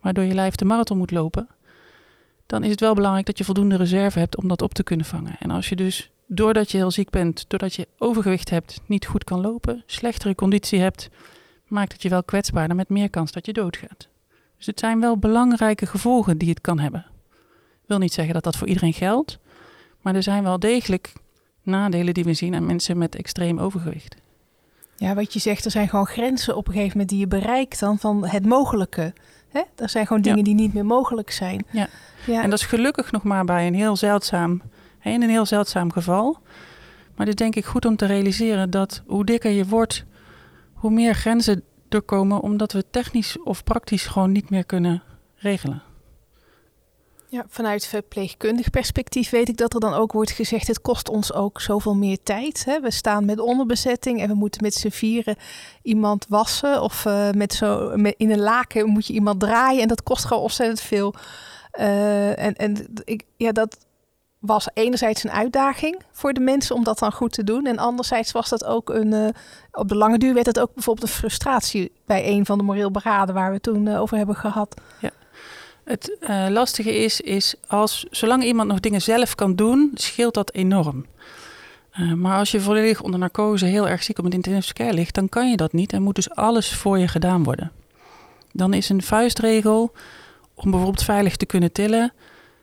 waardoor 0.00 0.24
je 0.24 0.34
lijf 0.34 0.54
de 0.54 0.64
marathon 0.64 0.98
moet 0.98 1.10
lopen, 1.10 1.48
dan 2.46 2.64
is 2.64 2.70
het 2.70 2.80
wel 2.80 2.94
belangrijk 2.94 3.26
dat 3.26 3.38
je 3.38 3.44
voldoende 3.44 3.76
reserve 3.76 4.18
hebt 4.18 4.36
om 4.36 4.48
dat 4.48 4.62
op 4.62 4.74
te 4.74 4.82
kunnen 4.82 5.06
vangen. 5.06 5.36
En 5.38 5.50
als 5.50 5.68
je 5.68 5.76
dus, 5.76 6.10
doordat 6.26 6.70
je 6.70 6.76
heel 6.76 6.90
ziek 6.90 7.10
bent, 7.10 7.44
doordat 7.48 7.74
je 7.74 7.88
overgewicht 7.98 8.50
hebt, 8.50 8.80
niet 8.86 9.06
goed 9.06 9.24
kan 9.24 9.40
lopen, 9.40 9.82
slechtere 9.86 10.34
conditie 10.34 10.80
hebt, 10.80 11.08
maakt 11.66 11.92
het 11.92 12.02
je 12.02 12.08
wel 12.08 12.24
kwetsbaarder 12.24 12.76
met 12.76 12.88
meer 12.88 13.10
kans 13.10 13.32
dat 13.32 13.46
je 13.46 13.52
doodgaat. 13.52 14.08
Dus 14.56 14.66
het 14.66 14.78
zijn 14.78 15.00
wel 15.00 15.18
belangrijke 15.18 15.86
gevolgen 15.86 16.38
die 16.38 16.48
het 16.48 16.60
kan 16.60 16.78
hebben. 16.78 17.06
Ik 17.82 17.88
wil 17.88 17.98
niet 17.98 18.12
zeggen 18.12 18.34
dat 18.34 18.44
dat 18.44 18.56
voor 18.56 18.68
iedereen 18.68 18.92
geldt, 18.92 19.38
maar 20.00 20.14
er 20.14 20.22
zijn 20.22 20.42
wel 20.42 20.58
degelijk 20.58 21.12
nadelen 21.62 22.14
die 22.14 22.24
we 22.24 22.34
zien 22.34 22.54
aan 22.54 22.66
mensen 22.66 22.98
met 22.98 23.16
extreem 23.16 23.58
overgewicht. 23.58 24.20
Ja, 24.96 25.14
wat 25.14 25.32
je 25.32 25.38
zegt, 25.38 25.64
er 25.64 25.70
zijn 25.70 25.88
gewoon 25.88 26.06
grenzen 26.06 26.56
op 26.56 26.66
een 26.66 26.72
gegeven 26.72 26.92
moment 26.92 27.08
die 27.08 27.18
je 27.18 27.26
bereikt 27.26 27.80
dan 27.80 27.98
van 27.98 28.26
het 28.26 28.46
mogelijke. 28.46 29.12
Hè? 29.48 29.62
Er 29.76 29.88
zijn 29.88 30.06
gewoon 30.06 30.22
dingen 30.22 30.44
die 30.44 30.54
niet 30.54 30.74
meer 30.74 30.86
mogelijk 30.86 31.30
zijn. 31.30 31.64
Ja. 31.70 31.88
ja. 32.26 32.42
En 32.42 32.50
dat 32.50 32.58
is 32.58 32.66
gelukkig 32.66 33.12
nog 33.12 33.22
maar 33.22 33.44
bij 33.44 33.66
een 33.66 33.74
heel 33.74 33.96
zeldzaam, 33.96 34.62
in 35.02 35.22
een 35.22 35.30
heel 35.30 35.46
zeldzaam 35.46 35.92
geval. 35.92 36.38
Maar 37.16 37.28
is 37.28 37.34
denk 37.34 37.56
ik 37.56 37.64
goed 37.64 37.84
om 37.84 37.96
te 37.96 38.06
realiseren 38.06 38.70
dat 38.70 39.02
hoe 39.06 39.24
dikker 39.24 39.50
je 39.50 39.66
wordt, 39.66 40.04
hoe 40.72 40.90
meer 40.90 41.14
grenzen 41.14 41.62
er 41.88 42.02
komen, 42.02 42.40
omdat 42.40 42.72
we 42.72 42.84
technisch 42.90 43.38
of 43.42 43.64
praktisch 43.64 44.06
gewoon 44.06 44.32
niet 44.32 44.50
meer 44.50 44.64
kunnen 44.64 45.02
regelen. 45.36 45.82
Ja, 47.32 47.44
vanuit 47.48 47.86
verpleegkundig 47.86 48.70
perspectief 48.70 49.30
weet 49.30 49.48
ik 49.48 49.56
dat 49.56 49.74
er 49.74 49.80
dan 49.80 49.94
ook 49.94 50.12
wordt 50.12 50.30
gezegd: 50.30 50.66
het 50.66 50.80
kost 50.80 51.08
ons 51.08 51.32
ook 51.32 51.60
zoveel 51.60 51.94
meer 51.94 52.18
tijd. 52.22 52.64
Hè? 52.64 52.80
We 52.80 52.90
staan 52.90 53.24
met 53.24 53.38
onderbezetting 53.38 54.20
en 54.20 54.28
we 54.28 54.34
moeten 54.34 54.62
met 54.62 54.74
z'n 54.74 54.88
vieren 54.88 55.36
iemand 55.82 56.26
wassen. 56.28 56.82
Of 56.82 57.04
uh, 57.04 57.30
met 57.30 57.52
zo, 57.52 57.88
in 58.16 58.30
een 58.30 58.40
laken 58.40 58.88
moet 58.88 59.06
je 59.06 59.12
iemand 59.12 59.40
draaien 59.40 59.82
en 59.82 59.88
dat 59.88 60.02
kost 60.02 60.24
gewoon 60.24 60.42
ontzettend 60.42 60.80
veel. 60.80 61.14
Uh, 61.78 62.38
en 62.38 62.54
en 62.54 62.86
ik, 63.04 63.22
ja, 63.36 63.52
dat 63.52 63.86
was 64.38 64.68
enerzijds 64.74 65.24
een 65.24 65.32
uitdaging 65.32 66.02
voor 66.10 66.32
de 66.32 66.40
mensen 66.40 66.76
om 66.76 66.84
dat 66.84 66.98
dan 66.98 67.12
goed 67.12 67.32
te 67.32 67.44
doen. 67.44 67.66
En 67.66 67.78
anderzijds 67.78 68.32
was 68.32 68.48
dat 68.48 68.64
ook 68.64 68.90
een. 68.90 69.12
Uh, 69.12 69.28
op 69.72 69.88
de 69.88 69.96
lange 69.96 70.18
duur 70.18 70.34
werd 70.34 70.46
het 70.46 70.60
ook 70.60 70.74
bijvoorbeeld 70.74 71.08
een 71.08 71.14
frustratie 71.14 71.92
bij 72.06 72.28
een 72.28 72.46
van 72.46 72.58
de 72.58 72.64
moreel 72.64 72.90
beraden 72.90 73.34
waar 73.34 73.52
we 73.52 73.60
toen 73.60 73.96
over 73.96 74.16
hebben 74.16 74.36
gehad. 74.36 74.80
Ja. 75.00 75.10
Het 75.84 76.16
uh, 76.20 76.46
lastige 76.48 76.94
is, 76.94 77.20
is 77.20 77.54
als, 77.66 78.06
zolang 78.10 78.44
iemand 78.44 78.68
nog 78.68 78.80
dingen 78.80 79.02
zelf 79.02 79.34
kan 79.34 79.56
doen, 79.56 79.90
scheelt 79.94 80.34
dat 80.34 80.52
enorm. 80.52 81.06
Uh, 82.00 82.12
maar 82.12 82.38
als 82.38 82.50
je 82.50 82.60
volledig 82.60 83.02
onder 83.02 83.20
narcose 83.20 83.66
heel 83.66 83.88
erg 83.88 84.02
ziek 84.02 84.18
op 84.18 84.24
een 84.24 84.30
intensive 84.30 84.74
care 84.74 84.92
ligt, 84.92 85.14
dan 85.14 85.28
kan 85.28 85.50
je 85.50 85.56
dat 85.56 85.72
niet 85.72 85.92
en 85.92 86.02
moet 86.02 86.14
dus 86.14 86.30
alles 86.30 86.74
voor 86.74 86.98
je 86.98 87.08
gedaan 87.08 87.44
worden. 87.44 87.72
Dan 88.52 88.74
is 88.74 88.88
een 88.88 89.02
vuistregel 89.02 89.92
om 90.54 90.70
bijvoorbeeld 90.70 91.04
veilig 91.04 91.36
te 91.36 91.46
kunnen 91.46 91.72
tillen, 91.72 92.12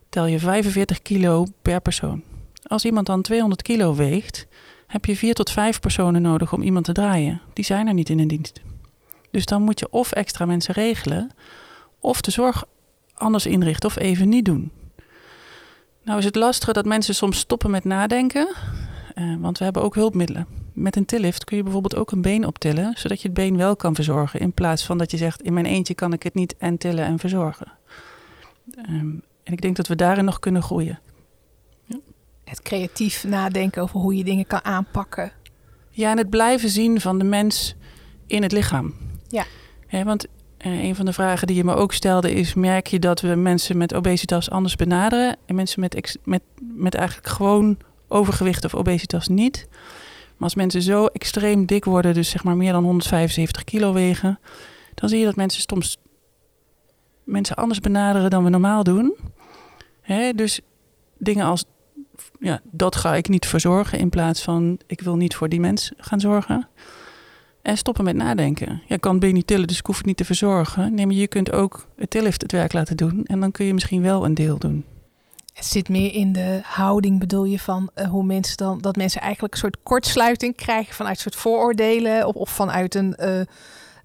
tel 0.09 0.25
je 0.25 0.39
45 0.39 1.01
kilo 1.01 1.45
per 1.61 1.81
persoon. 1.81 2.23
Als 2.67 2.85
iemand 2.85 3.05
dan 3.05 3.21
200 3.21 3.61
kilo 3.61 3.95
weegt, 3.95 4.47
heb 4.87 5.05
je 5.05 5.15
vier 5.15 5.33
tot 5.33 5.51
vijf 5.51 5.79
personen 5.79 6.21
nodig 6.21 6.53
om 6.53 6.61
iemand 6.61 6.85
te 6.85 6.91
draaien. 6.91 7.41
Die 7.53 7.65
zijn 7.65 7.87
er 7.87 7.93
niet 7.93 8.09
in 8.09 8.19
een 8.19 8.27
dienst. 8.27 8.61
Dus 9.31 9.45
dan 9.45 9.61
moet 9.61 9.79
je 9.79 9.91
of 9.91 10.11
extra 10.11 10.45
mensen 10.45 10.73
regelen, 10.73 11.31
of 11.99 12.21
de 12.21 12.31
zorg 12.31 12.65
anders 13.19 13.45
inrichten 13.45 13.89
of 13.89 13.97
even 13.97 14.29
niet 14.29 14.45
doen. 14.45 14.71
Nou 16.03 16.19
is 16.19 16.25
het 16.25 16.35
lastige 16.35 16.73
dat 16.73 16.85
mensen 16.85 17.15
soms 17.15 17.37
stoppen 17.37 17.71
met 17.71 17.83
nadenken, 17.83 18.55
uh, 19.15 19.35
want 19.39 19.57
we 19.57 19.63
hebben 19.63 19.83
ook 19.83 19.95
hulpmiddelen. 19.95 20.47
Met 20.73 20.95
een 20.95 21.05
tillift 21.05 21.43
kun 21.43 21.57
je 21.57 21.63
bijvoorbeeld 21.63 21.95
ook 21.95 22.11
een 22.11 22.21
been 22.21 22.45
optillen, 22.45 22.93
zodat 22.97 23.21
je 23.21 23.27
het 23.27 23.37
been 23.37 23.57
wel 23.57 23.75
kan 23.75 23.95
verzorgen, 23.95 24.39
in 24.39 24.53
plaats 24.53 24.85
van 24.85 24.97
dat 24.97 25.11
je 25.11 25.17
zegt, 25.17 25.41
in 25.41 25.53
mijn 25.53 25.65
eentje 25.65 25.93
kan 25.93 26.13
ik 26.13 26.23
het 26.23 26.33
niet 26.33 26.57
en 26.57 26.77
tillen 26.77 27.05
en 27.05 27.19
verzorgen. 27.19 27.71
Um, 28.89 29.23
en 29.43 29.53
ik 29.53 29.61
denk 29.61 29.75
dat 29.75 29.87
we 29.87 29.95
daarin 29.95 30.25
nog 30.25 30.39
kunnen 30.39 30.63
groeien. 30.63 30.99
Ja. 31.85 31.97
Het 32.43 32.61
creatief 32.61 33.23
nadenken 33.23 33.81
over 33.81 33.99
hoe 33.99 34.15
je 34.15 34.23
dingen 34.23 34.47
kan 34.47 34.63
aanpakken. 34.63 35.31
Ja, 35.89 36.11
en 36.11 36.17
het 36.17 36.29
blijven 36.29 36.69
zien 36.69 37.01
van 37.01 37.17
de 37.17 37.23
mens 37.23 37.75
in 38.25 38.43
het 38.43 38.51
lichaam. 38.51 38.93
Ja. 39.27 39.45
ja 39.87 40.03
want 40.03 40.27
uh, 40.65 40.83
een 40.83 40.95
van 40.95 41.05
de 41.05 41.13
vragen 41.13 41.47
die 41.47 41.55
je 41.55 41.63
me 41.63 41.75
ook 41.75 41.93
stelde 41.93 42.33
is: 42.33 42.53
merk 42.53 42.87
je 42.87 42.99
dat 42.99 43.21
we 43.21 43.35
mensen 43.35 43.77
met 43.77 43.93
obesitas 43.93 44.49
anders 44.49 44.75
benaderen 44.75 45.37
en 45.45 45.55
mensen 45.55 45.79
met, 45.79 46.17
met, 46.23 46.41
met 46.59 46.95
eigenlijk 46.95 47.27
gewoon 47.27 47.77
overgewicht 48.07 48.65
of 48.65 48.75
obesitas 48.75 49.27
niet? 49.27 49.67
Maar 49.69 50.47
als 50.47 50.55
mensen 50.55 50.81
zo 50.81 51.05
extreem 51.05 51.65
dik 51.65 51.85
worden, 51.85 52.13
dus 52.13 52.29
zeg 52.29 52.43
maar 52.43 52.57
meer 52.57 52.71
dan 52.71 52.83
175 52.83 53.63
kilo 53.63 53.93
wegen, 53.93 54.39
dan 54.95 55.09
zie 55.09 55.19
je 55.19 55.25
dat 55.25 55.35
mensen 55.35 55.63
soms 55.69 55.97
mensen 57.23 57.55
anders 57.55 57.79
benaderen 57.79 58.29
dan 58.29 58.43
we 58.43 58.49
normaal 58.49 58.83
doen. 58.83 59.15
Hè? 60.01 60.33
Dus 60.33 60.59
dingen 61.17 61.45
als 61.45 61.65
ja, 62.39 62.61
dat 62.63 62.95
ga 62.95 63.15
ik 63.15 63.27
niet 63.27 63.45
verzorgen 63.45 63.99
in 63.99 64.09
plaats 64.09 64.41
van 64.41 64.79
ik 64.87 65.01
wil 65.01 65.15
niet 65.15 65.35
voor 65.35 65.49
die 65.49 65.59
mens 65.59 65.91
gaan 65.97 66.19
zorgen. 66.19 66.67
En 67.61 67.77
stoppen 67.77 68.03
met 68.03 68.15
nadenken. 68.15 68.81
Je 68.87 68.97
kan 68.97 69.19
ben 69.19 69.33
niet 69.33 69.47
tillen, 69.47 69.67
dus 69.67 69.77
ik 69.77 69.85
hoef 69.85 69.97
het 69.97 70.05
niet 70.05 70.17
te 70.17 70.25
verzorgen. 70.25 70.93
Nee, 70.93 71.05
maar 71.05 71.15
je 71.15 71.27
kunt 71.27 71.51
ook 71.51 71.87
het 71.95 72.09
tillift 72.09 72.41
het 72.41 72.51
werk 72.51 72.73
laten 72.73 72.97
doen. 72.97 73.25
En 73.25 73.39
dan 73.39 73.51
kun 73.51 73.65
je 73.65 73.73
misschien 73.73 74.01
wel 74.01 74.25
een 74.25 74.33
deel 74.33 74.57
doen. 74.57 74.85
Het 75.53 75.65
zit 75.65 75.89
meer 75.89 76.13
in 76.13 76.31
de 76.31 76.59
houding, 76.63 77.19
bedoel 77.19 77.43
je, 77.43 77.59
van 77.59 77.89
uh, 77.95 78.07
hoe 78.07 78.23
mensen 78.23 78.57
dan... 78.57 78.81
dat 78.81 78.95
mensen 78.95 79.21
eigenlijk 79.21 79.53
een 79.53 79.59
soort 79.59 79.77
kortsluiting 79.83 80.55
krijgen 80.55 80.95
vanuit 80.95 81.15
een 81.15 81.21
soort 81.21 81.35
vooroordelen... 81.35 82.27
of, 82.27 82.35
of 82.35 82.49
vanuit 82.49 82.95
een... 82.95 83.15
Uh, 83.19 83.41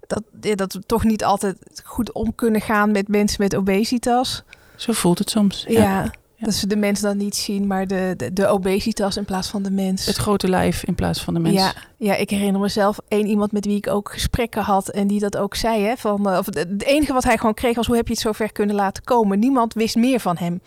dat, 0.07 0.23
ja, 0.41 0.55
dat 0.55 0.73
we 0.73 0.79
toch 0.85 1.03
niet 1.03 1.23
altijd 1.23 1.81
goed 1.83 2.11
om 2.11 2.35
kunnen 2.35 2.61
gaan 2.61 2.91
met 2.91 3.07
mensen 3.07 3.41
met 3.41 3.55
obesitas. 3.55 4.43
Zo 4.75 4.93
voelt 4.93 5.19
het 5.19 5.29
soms. 5.29 5.65
ja. 5.67 5.81
ja. 5.81 6.11
Dat 6.45 6.53
ze 6.53 6.67
de 6.67 6.75
mens 6.75 7.01
dan 7.01 7.17
niet 7.17 7.35
zien, 7.35 7.67
maar 7.67 7.87
de, 7.87 8.13
de, 8.17 8.33
de, 8.33 8.47
obesitas 8.47 9.17
in 9.17 9.25
plaats 9.25 9.49
van 9.49 9.63
de 9.63 9.71
mens. 9.71 10.05
Het 10.05 10.15
grote 10.15 10.49
lijf 10.49 10.83
in 10.83 10.95
plaats 10.95 11.21
van 11.21 11.33
de 11.33 11.39
mens. 11.39 11.55
Ja, 11.55 11.73
ja 11.97 12.15
ik 12.15 12.29
herinner 12.29 12.61
mezelf 12.61 12.97
één 13.07 13.27
iemand 13.27 13.51
met 13.51 13.65
wie 13.65 13.77
ik 13.77 13.87
ook 13.87 14.11
gesprekken 14.11 14.61
had 14.61 14.89
en 14.89 15.07
die 15.07 15.19
dat 15.19 15.37
ook 15.37 15.55
zei. 15.55 15.83
Hè, 15.83 15.97
van, 15.97 16.31
uh, 16.31 16.37
of 16.37 16.45
het 16.45 16.83
enige 16.83 17.13
wat 17.13 17.23
hij 17.23 17.37
gewoon 17.37 17.53
kreeg 17.53 17.75
was 17.75 17.87
hoe 17.87 17.95
heb 17.95 18.07
je 18.07 18.13
het 18.13 18.21
zo 18.21 18.31
ver 18.31 18.51
kunnen 18.51 18.75
laten 18.75 19.03
komen. 19.03 19.39
Niemand 19.39 19.73
wist 19.73 19.95
meer 19.95 20.19
van 20.19 20.37
hem. 20.37 20.61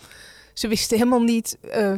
Ze 0.52 0.68
wisten 0.68 0.98
helemaal 0.98 1.22
niet 1.22 1.58
uh, 1.76 1.94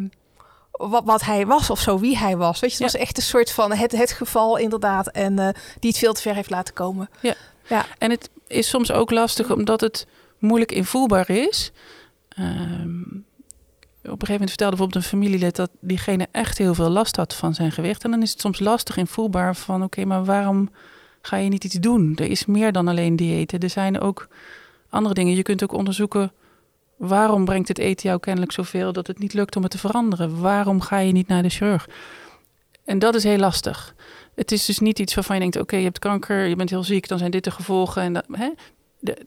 wat, 0.71 1.05
wat 1.05 1.23
hij 1.23 1.47
was 1.47 1.71
of 1.71 1.81
zo, 1.81 1.99
wie 1.99 2.19
hij 2.19 2.37
was. 2.37 2.61
Weet 2.61 2.77
je, 2.77 2.85
het 2.85 2.93
was 2.93 3.01
echt 3.01 3.16
een 3.16 3.23
soort 3.23 3.53
van 3.53 3.73
het, 3.73 3.93
het 3.93 4.12
geval 4.12 4.57
inderdaad 4.57 5.09
en 5.09 5.33
uh, 5.33 5.49
die 5.79 5.90
het 5.90 5.99
veel 5.99 6.12
te 6.12 6.23
ver 6.23 6.35
heeft 6.35 6.51
laten 6.51 6.75
komen. 6.75 7.11
Ja. 7.21 7.35
ja, 7.69 7.87
en 7.99 8.11
het 8.11 8.31
is 8.47 8.69
soms 8.69 8.93
ook 8.93 9.11
lastig 9.11 9.51
omdat 9.51 9.81
het 9.81 10.07
moeilijk 10.38 10.73
invoelbaar 10.73 11.31
is. 11.31 11.73
Ehm, 12.29 13.03
op 14.02 14.20
een 14.20 14.26
gegeven 14.26 14.32
moment 14.32 14.48
vertelde 14.48 14.76
bijvoorbeeld 14.76 15.04
een 15.04 15.10
familielid 15.10 15.56
dat 15.56 15.70
diegene 15.80 16.28
echt 16.30 16.58
heel 16.58 16.74
veel 16.74 16.90
last 16.90 17.16
had 17.16 17.34
van 17.34 17.54
zijn 17.54 17.72
gewicht. 17.72 18.04
En 18.04 18.10
dan 18.10 18.22
is 18.22 18.30
het 18.30 18.40
soms 18.40 18.58
lastig 18.58 18.96
invoelbaar 18.96 19.56
van 19.56 19.82
oké, 19.82 20.04
maar 20.04 20.24
waarom 20.24 20.70
ga 21.22 21.36
je 21.36 21.48
niet 21.48 21.64
iets 21.64 21.74
doen? 21.74 22.12
Er 22.16 22.30
is 22.30 22.46
meer 22.46 22.72
dan 22.72 22.88
alleen 22.88 23.16
diëten. 23.16 23.60
Er 23.60 23.70
zijn 23.70 24.00
ook 24.00 24.28
andere 24.88 25.14
dingen. 25.14 25.34
Je 25.34 25.42
kunt 25.42 25.62
ook 25.62 25.72
onderzoeken 25.72 26.32
waarom 26.96 27.44
brengt 27.44 27.68
het 27.68 27.78
eten 27.78 28.08
jou 28.08 28.20
kennelijk 28.20 28.52
zoveel 28.52 28.92
dat 28.92 29.06
het 29.06 29.18
niet 29.18 29.32
lukt 29.32 29.56
om 29.56 29.62
het 29.62 29.70
te 29.70 29.78
veranderen? 29.78 30.40
Waarom 30.40 30.80
ga 30.80 30.98
je 30.98 31.12
niet 31.12 31.28
naar 31.28 31.42
de 31.42 31.48
chirurg? 31.48 31.88
En 32.84 32.98
dat 32.98 33.14
is 33.14 33.24
heel 33.24 33.38
lastig. 33.38 33.94
Het 34.34 34.52
is 34.52 34.64
dus 34.64 34.78
niet 34.78 34.98
iets 34.98 35.14
waarvan 35.14 35.36
je 35.36 35.40
denkt: 35.40 35.58
oké, 35.58 35.76
je 35.76 35.84
hebt 35.84 35.98
kanker, 35.98 36.46
je 36.46 36.56
bent 36.56 36.70
heel 36.70 36.84
ziek, 36.84 37.08
dan 37.08 37.18
zijn 37.18 37.30
dit 37.30 37.44
de 37.44 37.50
gevolgen. 37.50 38.02
En 38.02 38.12
dat, 38.12 38.26
hè? 38.32 38.50
De, 38.98 39.26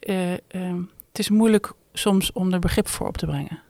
uh, 0.00 0.30
uh, 0.30 0.80
het 1.08 1.18
is 1.18 1.28
moeilijk 1.28 1.72
soms 1.92 2.32
om 2.32 2.52
er 2.52 2.58
begrip 2.58 2.88
voor 2.88 3.06
op 3.06 3.16
te 3.16 3.26
brengen. 3.26 3.62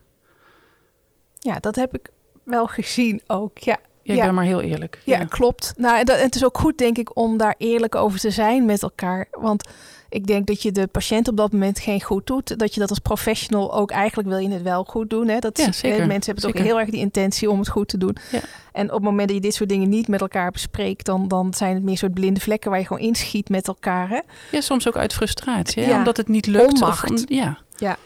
Ja, 1.39 1.59
dat 1.61 1.77
heb 1.77 1.95
ik 1.95 2.11
wel 2.43 2.67
gezien 2.67 3.21
ook. 3.27 3.59
Ja, 3.59 3.79
Ja, 4.03 4.15
ik 4.15 4.21
ben 4.21 4.35
maar 4.35 4.45
heel 4.45 4.61
eerlijk. 4.61 5.01
Ja, 5.05 5.25
klopt. 5.25 5.73
Nou, 5.77 5.99
en 5.99 6.21
het 6.21 6.35
is 6.35 6.45
ook 6.45 6.59
goed, 6.59 6.79
denk 6.79 6.99
ik, 6.99 7.17
om 7.17 7.37
daar 7.37 7.55
eerlijk 7.59 7.95
over 7.95 8.19
te 8.19 8.31
zijn 8.31 8.65
met 8.65 8.83
elkaar. 8.83 9.29
Want 9.31 9.69
ik 10.09 10.27
denk 10.27 10.47
dat 10.47 10.63
je 10.63 10.73
de 10.73 10.87
patiënt 10.87 11.29
op 11.29 11.37
dat 11.37 11.53
moment 11.53 11.79
geen 11.79 12.03
goed 12.03 12.27
doet. 12.27 12.59
Dat 12.59 12.75
je 12.75 12.81
dat 12.81 12.91
als 12.91 12.99
professional 12.99 13.75
ook 13.75 13.91
eigenlijk 13.91 14.29
wil 14.29 14.39
je 14.39 14.49
het 14.49 14.63
wel 14.63 14.85
goed 14.85 15.11
doen. 15.11 15.29
Hè? 15.29 15.39
Dat 15.39 15.59
ja, 15.59 15.73
zeker. 15.73 16.07
mensen 16.07 16.33
hebben 16.33 16.53
toch 16.53 16.63
heel 16.63 16.81
erg 16.81 16.91
die 16.91 17.01
intentie 17.01 17.51
om 17.51 17.59
het 17.59 17.69
goed 17.69 17.89
te 17.89 17.99
doen. 17.99 18.17
Ja. 18.33 18.41
En 18.73 18.87
op 18.87 18.95
het 18.95 19.03
moment 19.03 19.29
dat 19.29 19.37
je 19.37 19.43
dit 19.43 19.55
soort 19.55 19.69
dingen 19.69 19.89
niet 19.89 20.09
met 20.09 20.21
elkaar 20.21 20.51
bespreekt, 20.51 21.07
dan, 21.07 21.29
dan 21.29 21.55
zijn 21.55 21.75
het 21.75 21.83
meer 21.83 21.99
soort 21.99 22.15
blinde 22.15 22.41
vlekken 22.41 22.71
waar 22.71 22.79
je 22.79 22.87
gewoon 22.87 23.03
inschiet 23.03 23.49
met 23.49 23.69
elkaar. 23.69 24.09
Hè? 24.09 24.21
Ja, 24.51 24.61
soms 24.61 24.89
ook 24.89 24.97
uit 24.97 25.15
frustratie, 25.15 25.83
hè? 25.83 25.99
omdat 25.99 26.17
het 26.17 26.29
niet 26.29 26.47
lukt. 26.47 26.73
Onmacht. 26.73 27.11
Of, 27.11 27.23
ja. 27.27 27.59
ja. 27.77 27.97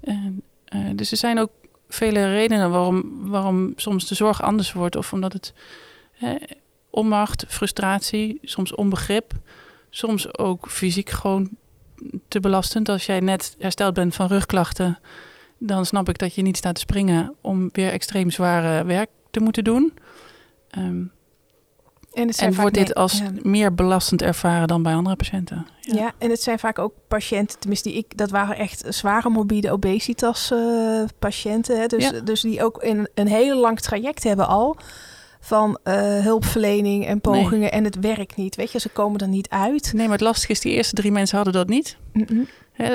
En, 0.00 0.42
uh, 0.74 0.90
dus 0.94 1.10
er 1.10 1.16
zijn 1.16 1.38
ook 1.38 1.50
vele 1.94 2.32
redenen 2.32 2.70
waarom, 2.70 3.28
waarom 3.30 3.72
soms 3.76 4.08
de 4.08 4.14
zorg 4.14 4.42
anders 4.42 4.72
wordt. 4.72 4.96
Of 4.96 5.12
omdat 5.12 5.32
het 5.32 5.52
onmacht, 6.90 7.44
frustratie, 7.48 8.38
soms 8.42 8.74
onbegrip. 8.74 9.32
Soms 9.90 10.38
ook 10.38 10.70
fysiek 10.70 11.10
gewoon 11.10 11.48
te 12.28 12.40
belastend. 12.40 12.88
Als 12.88 13.06
jij 13.06 13.20
net 13.20 13.56
hersteld 13.58 13.94
bent 13.94 14.14
van 14.14 14.26
rugklachten, 14.26 14.98
dan 15.58 15.86
snap 15.86 16.08
ik 16.08 16.18
dat 16.18 16.34
je 16.34 16.42
niet 16.42 16.56
staat 16.56 16.74
te 16.74 16.80
springen 16.80 17.34
om 17.40 17.68
weer 17.72 17.90
extreem 17.90 18.30
zware 18.30 18.84
werk 18.84 19.10
te 19.30 19.40
moeten 19.40 19.64
doen. 19.64 19.92
Um, 20.78 21.12
en, 22.14 22.28
en 22.28 22.54
wordt 22.54 22.74
dit 22.74 22.94
als 22.94 23.22
meer 23.42 23.74
belastend 23.74 24.22
ervaren 24.22 24.68
dan 24.68 24.82
bij 24.82 24.94
andere 24.94 25.16
patiënten. 25.16 25.66
Ja. 25.80 25.94
ja. 25.94 26.12
en 26.18 26.30
het 26.30 26.42
zijn 26.42 26.58
vaak 26.58 26.78
ook 26.78 26.92
patiënten, 27.08 27.58
tenminste 27.58 27.88
die 27.88 27.98
ik, 27.98 28.16
dat 28.16 28.30
waren 28.30 28.56
echt 28.56 28.84
zware 28.88 29.28
morbide 29.28 29.70
obesitas 29.70 30.50
uh, 30.52 31.02
patiënten. 31.18 31.80
Hè? 31.80 31.86
Dus, 31.86 32.12
dus 32.24 32.40
die 32.40 32.64
ook 32.64 32.82
in 32.82 33.08
een 33.14 33.28
heel 33.28 33.60
lang 33.60 33.80
traject 33.80 34.24
hebben 34.24 34.48
al 34.48 34.76
van 35.40 35.78
uh, 35.84 35.94
hulpverlening 36.18 37.06
en 37.06 37.20
pogingen 37.20 37.72
en 37.72 37.84
het 37.84 38.00
werkt 38.00 38.36
niet. 38.36 38.56
Weet 38.56 38.72
je, 38.72 38.78
ze 38.78 38.88
komen 38.88 39.20
er 39.20 39.28
niet 39.28 39.48
uit. 39.48 39.92
Nee, 39.92 40.04
maar 40.04 40.16
het 40.16 40.26
lastige 40.26 40.52
is, 40.52 40.60
die 40.60 40.72
eerste 40.72 40.94
drie 40.94 41.12
mensen 41.12 41.36
hadden 41.36 41.54
dat 41.54 41.68
niet. 41.68 41.96
Mm 42.12 42.46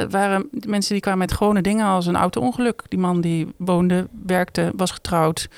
waren 0.09 0.49
mensen 0.51 0.93
die 0.93 1.01
kwamen 1.01 1.19
met 1.19 1.31
gewone 1.31 1.61
dingen 1.61 1.85
als 1.85 2.05
een 2.05 2.15
auto-ongeluk. 2.15 2.83
Die 2.87 2.99
man 2.99 3.21
die 3.21 3.53
woonde, 3.57 4.07
werkte, 4.25 4.71
was 4.75 4.91
getrouwd, 4.91 5.49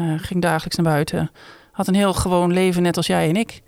uh, 0.00 0.14
ging 0.16 0.42
dagelijks 0.42 0.76
naar 0.76 0.92
buiten 0.92 1.30
had 1.72 1.86
een 1.88 1.94
heel 1.94 2.12
gewoon 2.14 2.52
leven, 2.52 2.82
net 2.82 2.96
als 2.96 3.06
jij 3.06 3.28
en 3.28 3.36
ik. 3.36 3.62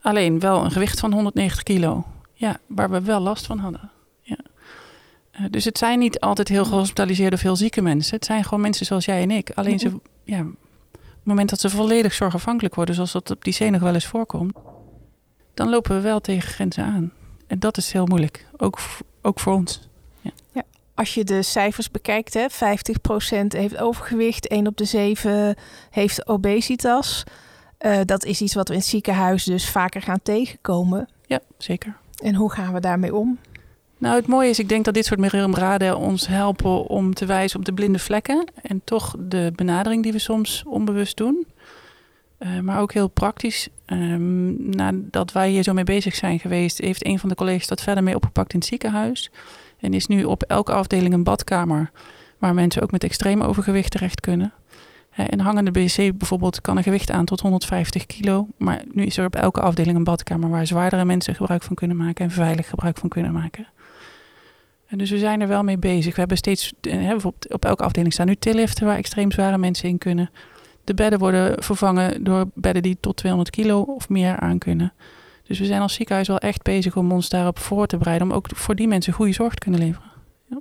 Alleen 0.00 0.40
wel 0.40 0.64
een 0.64 0.70
gewicht 0.70 1.00
van 1.00 1.12
190 1.12 1.62
kilo. 1.62 2.04
Ja, 2.32 2.58
waar 2.66 2.90
we 2.90 3.00
wel 3.00 3.20
last 3.20 3.46
van 3.46 3.58
hadden. 3.58 3.90
Ja. 4.20 4.38
Uh, 5.40 5.46
dus 5.50 5.64
het 5.64 5.78
zijn 5.78 5.98
niet 5.98 6.20
altijd 6.20 6.48
heel 6.48 6.64
gehospitaliseerde 6.64 7.36
of 7.36 7.42
heel 7.42 7.56
zieke 7.56 7.82
mensen. 7.82 8.14
Het 8.14 8.24
zijn 8.24 8.44
gewoon 8.44 8.60
mensen 8.60 8.86
zoals 8.86 9.04
jij 9.04 9.22
en 9.22 9.30
ik. 9.30 9.50
Alleen 9.54 9.78
ze, 9.78 10.00
ja, 10.24 10.40
op 10.40 10.48
het 10.92 11.24
moment 11.24 11.50
dat 11.50 11.60
ze 11.60 11.70
volledig 11.70 12.12
zorgafhankelijk 12.12 12.74
worden, 12.74 12.94
zoals 12.94 13.12
dat 13.12 13.30
op 13.30 13.44
die 13.44 13.52
zee 13.52 13.70
nog 13.70 13.80
wel 13.80 13.94
eens 13.94 14.06
voorkomt, 14.06 14.56
dan 15.54 15.68
lopen 15.68 15.96
we 15.96 16.00
wel 16.00 16.20
tegen 16.20 16.48
grenzen 16.48 16.84
aan. 16.84 17.12
En 17.46 17.58
dat 17.58 17.76
is 17.76 17.92
heel 17.92 18.06
moeilijk, 18.06 18.46
ook, 18.56 18.78
ook 19.22 19.40
voor 19.40 19.52
ons. 19.52 19.88
Ja. 20.20 20.30
ja. 20.52 20.62
Als 20.94 21.14
je 21.14 21.24
de 21.24 21.42
cijfers 21.42 21.90
bekijkt, 21.90 22.34
hè, 22.34 22.46
50% 22.50 23.46
heeft 23.46 23.78
overgewicht, 23.78 24.48
1 24.48 24.66
op 24.66 24.76
de 24.76 24.84
7 24.84 25.56
heeft 25.90 26.28
obesitas. 26.28 27.24
Uh, 27.80 27.98
dat 28.04 28.24
is 28.24 28.40
iets 28.40 28.54
wat 28.54 28.68
we 28.68 28.74
in 28.74 28.80
het 28.80 28.88
ziekenhuis 28.88 29.44
dus 29.44 29.70
vaker 29.70 30.02
gaan 30.02 30.20
tegenkomen. 30.22 31.08
Ja, 31.26 31.40
zeker. 31.58 31.96
En 32.22 32.34
hoe 32.34 32.52
gaan 32.52 32.72
we 32.72 32.80
daarmee 32.80 33.14
om? 33.14 33.38
Nou, 33.98 34.16
het 34.16 34.26
mooie 34.26 34.48
is, 34.48 34.58
ik 34.58 34.68
denk 34.68 34.84
dat 34.84 34.94
dit 34.94 35.04
soort 35.04 35.32
raden 35.56 35.98
ons 35.98 36.26
helpen 36.26 36.86
om 36.86 37.14
te 37.14 37.26
wijzen 37.26 37.58
op 37.58 37.64
de 37.64 37.72
blinde 37.72 37.98
vlekken. 37.98 38.44
En 38.62 38.80
toch 38.84 39.14
de 39.18 39.52
benadering 39.54 40.02
die 40.02 40.12
we 40.12 40.18
soms 40.18 40.62
onbewust 40.66 41.16
doen. 41.16 41.46
Uh, 42.38 42.60
maar 42.60 42.80
ook 42.80 42.92
heel 42.92 43.08
praktisch. 43.08 43.68
Um, 43.86 44.70
nadat 44.70 45.32
wij 45.32 45.50
hier 45.50 45.62
zo 45.62 45.72
mee 45.72 45.84
bezig 45.84 46.14
zijn 46.14 46.38
geweest, 46.38 46.78
heeft 46.78 47.06
een 47.06 47.18
van 47.18 47.28
de 47.28 47.34
collega's 47.34 47.66
dat 47.66 47.82
verder 47.82 48.02
mee 48.02 48.14
opgepakt 48.14 48.52
in 48.52 48.58
het 48.58 48.68
ziekenhuis. 48.68 49.30
En 49.80 49.94
is 49.94 50.06
nu 50.06 50.24
op 50.24 50.42
elke 50.42 50.72
afdeling 50.72 51.14
een 51.14 51.24
badkamer 51.24 51.90
waar 52.38 52.54
mensen 52.54 52.82
ook 52.82 52.90
met 52.90 53.04
extreem 53.04 53.42
overgewicht 53.42 53.90
terecht 53.90 54.20
kunnen. 54.20 54.52
Een 55.16 55.40
hangende 55.40 55.70
BC 55.70 55.96
bijvoorbeeld 55.96 56.60
kan 56.60 56.76
een 56.76 56.82
gewicht 56.82 57.10
aan 57.10 57.24
tot 57.24 57.40
150 57.40 58.06
kilo. 58.06 58.46
Maar 58.56 58.82
nu 58.92 59.04
is 59.04 59.16
er 59.16 59.26
op 59.26 59.36
elke 59.36 59.60
afdeling 59.60 59.96
een 59.96 60.04
badkamer 60.04 60.50
waar 60.50 60.66
zwaardere 60.66 61.04
mensen 61.04 61.34
gebruik 61.34 61.62
van 61.62 61.76
kunnen 61.76 61.96
maken 61.96 62.24
en 62.24 62.30
veilig 62.30 62.68
gebruik 62.68 62.98
van 62.98 63.08
kunnen 63.08 63.32
maken. 63.32 63.66
En 64.86 64.98
dus 64.98 65.10
we 65.10 65.18
zijn 65.18 65.40
er 65.40 65.48
wel 65.48 65.62
mee 65.62 65.78
bezig. 65.78 66.12
We 66.12 66.18
hebben 66.18 66.36
steeds, 66.36 66.72
bijvoorbeeld 66.80 67.52
op 67.52 67.64
elke 67.64 67.82
afdeling 67.82 68.12
staan 68.12 68.26
nu 68.26 68.36
tilliften 68.36 68.86
waar 68.86 68.96
extreem 68.96 69.32
zware 69.32 69.58
mensen 69.58 69.88
in 69.88 69.98
kunnen. 69.98 70.30
De 70.84 70.94
bedden 70.94 71.18
worden 71.18 71.62
vervangen 71.62 72.24
door 72.24 72.44
bedden 72.54 72.82
die 72.82 72.96
tot 73.00 73.16
200 73.16 73.54
kilo 73.54 73.80
of 73.80 74.08
meer 74.08 74.36
aan 74.36 74.58
kunnen. 74.58 74.92
Dus 75.42 75.58
we 75.58 75.64
zijn 75.64 75.80
als 75.80 75.94
ziekenhuis 75.94 76.28
wel 76.28 76.38
echt 76.38 76.62
bezig 76.62 76.96
om 76.96 77.12
ons 77.12 77.28
daarop 77.28 77.58
voor 77.58 77.86
te 77.86 77.96
bereiden. 77.96 78.30
Om 78.30 78.34
ook 78.34 78.46
voor 78.54 78.74
die 78.74 78.88
mensen 78.88 79.12
goede 79.12 79.32
zorg 79.32 79.54
te 79.54 79.60
kunnen 79.60 79.80
leveren. 79.80 80.10
Ja. 80.48 80.58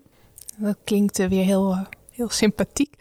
Dat 0.57 0.77
klinkt 0.83 1.17
weer 1.17 1.43
heel, 1.43 1.87
heel 2.11 2.29
sympathiek. 2.29 2.95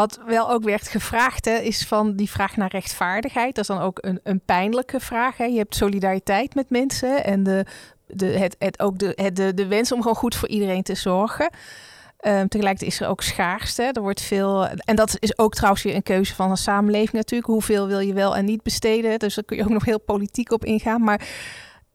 Wat 0.00 0.20
wel 0.26 0.50
ook 0.50 0.64
werd 0.64 0.88
gevraagd, 0.88 1.44
hè, 1.44 1.56
is 1.56 1.86
van 1.86 2.16
die 2.16 2.30
vraag 2.30 2.56
naar 2.56 2.70
rechtvaardigheid. 2.70 3.54
Dat 3.54 3.68
is 3.68 3.76
dan 3.76 3.84
ook 3.84 3.98
een, 4.00 4.20
een 4.22 4.40
pijnlijke 4.40 5.00
vraag. 5.00 5.36
Hè. 5.36 5.44
Je 5.44 5.58
hebt 5.58 5.74
solidariteit 5.74 6.54
met 6.54 6.70
mensen 6.70 7.24
en 7.24 7.42
de, 7.42 7.64
de, 8.06 8.26
het, 8.26 8.56
het, 8.58 8.80
ook 8.80 8.98
de, 8.98 9.30
de, 9.32 9.54
de 9.54 9.66
wens 9.66 9.92
om 9.92 10.00
gewoon 10.00 10.16
goed 10.16 10.34
voor 10.34 10.48
iedereen 10.48 10.82
te 10.82 10.94
zorgen. 10.94 11.44
Um, 11.44 12.48
tegelijkertijd 12.48 12.92
is 12.92 13.00
er 13.00 13.08
ook 13.08 13.22
schaarste. 13.22 13.82
Er 13.82 14.02
wordt 14.02 14.20
veel. 14.20 14.66
En 14.66 14.96
dat 14.96 15.16
is 15.18 15.38
ook 15.38 15.54
trouwens 15.54 15.82
weer 15.82 15.94
een 15.94 16.02
keuze 16.02 16.34
van 16.34 16.50
een 16.50 16.56
samenleving 16.56 17.12
natuurlijk. 17.12 17.50
Hoeveel 17.50 17.86
wil 17.86 18.00
je 18.00 18.12
wel 18.12 18.36
en 18.36 18.44
niet 18.44 18.62
besteden? 18.62 19.18
Dus 19.18 19.34
daar 19.34 19.44
kun 19.44 19.56
je 19.56 19.62
ook 19.62 19.68
nog 19.68 19.84
heel 19.84 20.00
politiek 20.00 20.52
op 20.52 20.64
ingaan. 20.64 21.02
Maar 21.02 21.28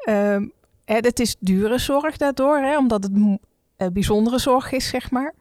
um, 0.10 0.52
het 0.86 1.20
is 1.20 1.36
dure 1.40 1.78
zorg 1.78 2.18
daardoor, 2.18 2.58
hè, 2.58 2.78
omdat 2.78 3.04
het 3.04 3.18
uh, 3.18 3.88
bijzondere 3.94 4.40
zorg 4.40 4.72
is, 4.72 4.88
zeg 4.88 5.12
maar. 5.12 5.34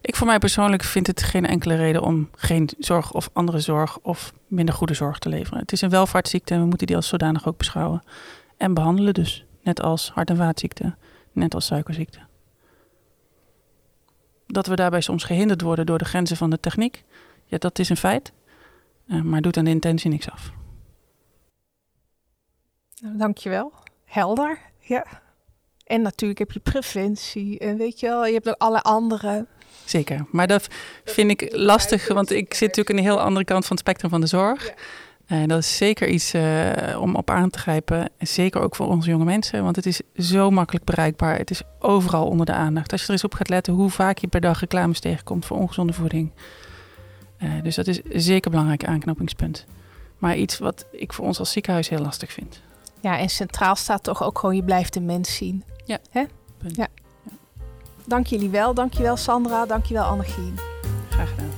Ik 0.00 0.16
voor 0.16 0.26
mij 0.26 0.38
persoonlijk 0.38 0.82
vind 0.82 1.06
het 1.06 1.22
geen 1.22 1.46
enkele 1.46 1.74
reden 1.76 2.02
om 2.02 2.30
geen 2.34 2.68
zorg 2.78 3.12
of 3.12 3.30
andere 3.32 3.60
zorg 3.60 3.98
of 3.98 4.32
minder 4.46 4.74
goede 4.74 4.94
zorg 4.94 5.18
te 5.18 5.28
leveren. 5.28 5.58
Het 5.58 5.72
is 5.72 5.80
een 5.80 5.90
welvaartsziekte 5.90 6.54
en 6.54 6.60
we 6.60 6.66
moeten 6.66 6.86
die 6.86 6.96
als 6.96 7.08
zodanig 7.08 7.46
ook 7.46 7.56
beschouwen. 7.56 8.02
En 8.56 8.74
behandelen 8.74 9.14
dus, 9.14 9.44
net 9.62 9.82
als 9.82 10.10
hart- 10.10 10.30
en 10.30 10.36
vaatziekte, 10.36 10.94
net 11.32 11.54
als 11.54 11.66
suikerziekte. 11.66 12.18
Dat 14.46 14.66
we 14.66 14.76
daarbij 14.76 15.00
soms 15.00 15.24
gehinderd 15.24 15.60
worden 15.60 15.86
door 15.86 15.98
de 15.98 16.04
grenzen 16.04 16.36
van 16.36 16.50
de 16.50 16.60
techniek, 16.60 17.04
ja, 17.44 17.58
dat 17.58 17.78
is 17.78 17.88
een 17.88 17.96
feit, 17.96 18.32
uh, 19.06 19.20
maar 19.22 19.40
doet 19.40 19.56
aan 19.56 19.64
de 19.64 19.70
intentie 19.70 20.10
niks 20.10 20.30
af. 20.30 20.52
Nou, 23.00 23.16
dankjewel. 23.16 23.72
Helder, 24.04 24.58
ja. 24.78 25.06
En 25.84 26.02
natuurlijk 26.02 26.38
heb 26.38 26.52
je 26.52 26.60
preventie 26.60 27.58
en 27.58 27.76
weet 27.76 28.00
je 28.00 28.06
wel, 28.06 28.26
je 28.26 28.32
hebt 28.32 28.48
ook 28.48 28.54
alle 28.58 28.82
andere 28.82 29.46
Zeker, 29.92 30.24
maar 30.30 30.46
dat 30.46 30.68
vind 31.04 31.30
ik 31.30 31.48
lastig, 31.50 32.08
want 32.08 32.30
ik 32.30 32.54
zit 32.54 32.68
natuurlijk 32.68 32.90
aan 32.90 32.96
de 33.04 33.10
heel 33.10 33.20
andere 33.20 33.44
kant 33.44 33.66
van 33.66 33.76
het 33.76 33.86
spectrum 33.86 34.10
van 34.10 34.20
de 34.20 34.26
zorg. 34.26 34.74
En 35.26 35.48
dat 35.48 35.58
is 35.58 35.76
zeker 35.76 36.08
iets 36.08 36.34
uh, 36.34 37.00
om 37.00 37.14
op 37.14 37.30
aan 37.30 37.50
te 37.50 37.58
grijpen. 37.58 38.10
En 38.16 38.26
zeker 38.26 38.60
ook 38.60 38.76
voor 38.76 38.86
onze 38.86 39.10
jonge 39.10 39.24
mensen, 39.24 39.62
want 39.62 39.76
het 39.76 39.86
is 39.86 40.00
zo 40.16 40.50
makkelijk 40.50 40.84
bereikbaar. 40.84 41.38
Het 41.38 41.50
is 41.50 41.62
overal 41.78 42.26
onder 42.26 42.46
de 42.46 42.52
aandacht. 42.52 42.92
Als 42.92 43.00
je 43.00 43.06
er 43.06 43.12
eens 43.12 43.24
op 43.24 43.34
gaat 43.34 43.48
letten 43.48 43.72
hoe 43.72 43.90
vaak 43.90 44.18
je 44.18 44.26
per 44.26 44.40
dag 44.40 44.60
reclames 44.60 45.00
tegenkomt 45.00 45.46
voor 45.46 45.56
ongezonde 45.56 45.92
voeding. 45.92 46.30
Uh, 47.42 47.50
dus 47.62 47.74
dat 47.74 47.86
is 47.86 48.00
zeker 48.10 48.44
een 48.44 48.50
belangrijk 48.50 48.84
aanknopingspunt. 48.84 49.66
Maar 50.18 50.36
iets 50.36 50.58
wat 50.58 50.86
ik 50.92 51.12
voor 51.12 51.24
ons 51.24 51.38
als 51.38 51.52
ziekenhuis 51.52 51.88
heel 51.88 52.02
lastig 52.02 52.32
vind. 52.32 52.60
Ja, 53.00 53.18
en 53.18 53.28
centraal 53.28 53.76
staat 53.76 54.02
toch 54.02 54.22
ook 54.22 54.38
gewoon 54.38 54.56
je 54.56 54.64
blijft 54.64 54.92
de 54.92 55.00
mens 55.00 55.36
zien. 55.36 55.64
Ja. 55.84 55.98
Hè? 56.10 56.24
Ja. 56.66 56.88
Dank 58.06 58.26
jullie 58.26 58.50
wel. 58.50 58.74
Dank 58.74 58.94
je 58.94 59.02
wel 59.02 59.16
Sandra. 59.16 59.66
Dank 59.66 59.84
je 59.84 59.94
wel 59.94 60.04
Annegien. 60.04 60.54
Graag 61.10 61.30
gedaan. 61.30 61.51